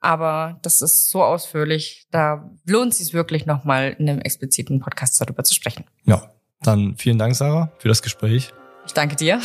aber 0.00 0.60
das 0.62 0.80
ist 0.80 1.10
so 1.10 1.24
ausführlich, 1.24 2.06
da 2.12 2.48
lohnt 2.64 2.92
es 2.92 2.98
sich 2.98 3.12
wirklich 3.12 3.44
nochmal 3.44 3.96
in 3.98 4.08
einem 4.08 4.20
expliziten 4.20 4.78
Podcast 4.78 5.20
darüber 5.20 5.42
zu 5.42 5.54
sprechen. 5.54 5.84
Ja, 6.04 6.30
dann 6.62 6.94
vielen 6.96 7.18
Dank, 7.18 7.34
Sarah, 7.34 7.72
für 7.78 7.88
das 7.88 8.00
Gespräch. 8.00 8.52
Ich 8.86 8.92
danke 8.92 9.16
dir. 9.16 9.40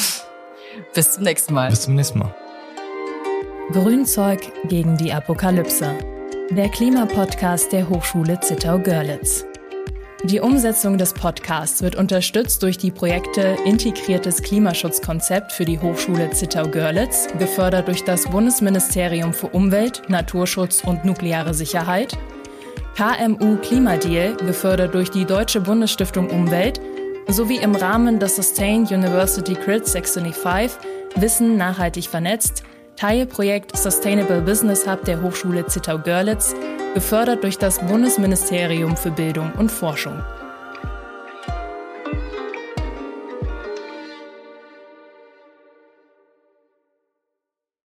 Bis 0.94 1.14
zum 1.14 1.24
nächsten 1.24 1.56
Mal. 1.56 1.70
Bis 1.70 1.82
zum 1.82 1.96
nächsten 1.96 2.20
Mal. 2.20 2.36
Grünzeug 3.72 4.42
gegen 4.66 4.96
die 4.98 5.12
Apokalypse. 5.12 5.98
Der 6.52 6.70
Klimapodcast 6.70 7.72
der 7.72 7.90
Hochschule 7.90 8.40
Zittau-Görlitz. 8.40 9.46
Die 10.26 10.40
Umsetzung 10.40 10.98
des 10.98 11.12
Podcasts 11.14 11.82
wird 11.82 11.98
unterstützt 11.98 12.64
durch 12.64 12.78
die 12.78 12.92
Projekte 12.92 13.58
Integriertes 13.66 14.42
Klimaschutzkonzept 14.42 15.52
für 15.52 15.66
die 15.66 15.82
Hochschule 15.82 16.30
Zittau-Görlitz, 16.30 17.28
gefördert 17.38 17.90
durch 17.90 18.06
das 18.06 18.30
Bundesministerium 18.30 19.34
für 19.34 19.48
Umwelt, 19.48 20.04
Naturschutz 20.08 20.82
und 20.86 21.04
nukleare 21.04 21.54
Sicherheit, 21.54 22.18
KMU 22.96 23.58
Klimadeal, 23.58 24.38
gefördert 24.38 24.94
durch 24.94 25.12
die 25.12 25.26
Deutsche 25.26 25.60
Bundesstiftung 25.60 26.30
Umwelt, 26.30 26.80
sowie 27.28 27.58
im 27.58 27.76
Rahmen 27.76 28.20
des 28.20 28.38
Sustain 28.38 28.84
University 28.84 29.56
Grid 29.56 29.86
625 29.86 30.80
Wissen 31.16 31.58
nachhaltig 31.58 32.08
vernetzt, 32.08 32.64
Teilprojekt 32.96 33.76
Sustainable 33.76 34.42
Business 34.42 34.88
Hub 34.88 35.04
der 35.06 35.22
Hochschule 35.22 35.66
Zittau-Görlitz 35.66 36.56
gefördert 36.94 37.44
durch 37.44 37.58
das 37.58 37.80
Bundesministerium 37.80 38.96
für 38.96 39.12
Bildung 39.12 39.52
und 39.58 39.72
Forschung. 39.72 40.22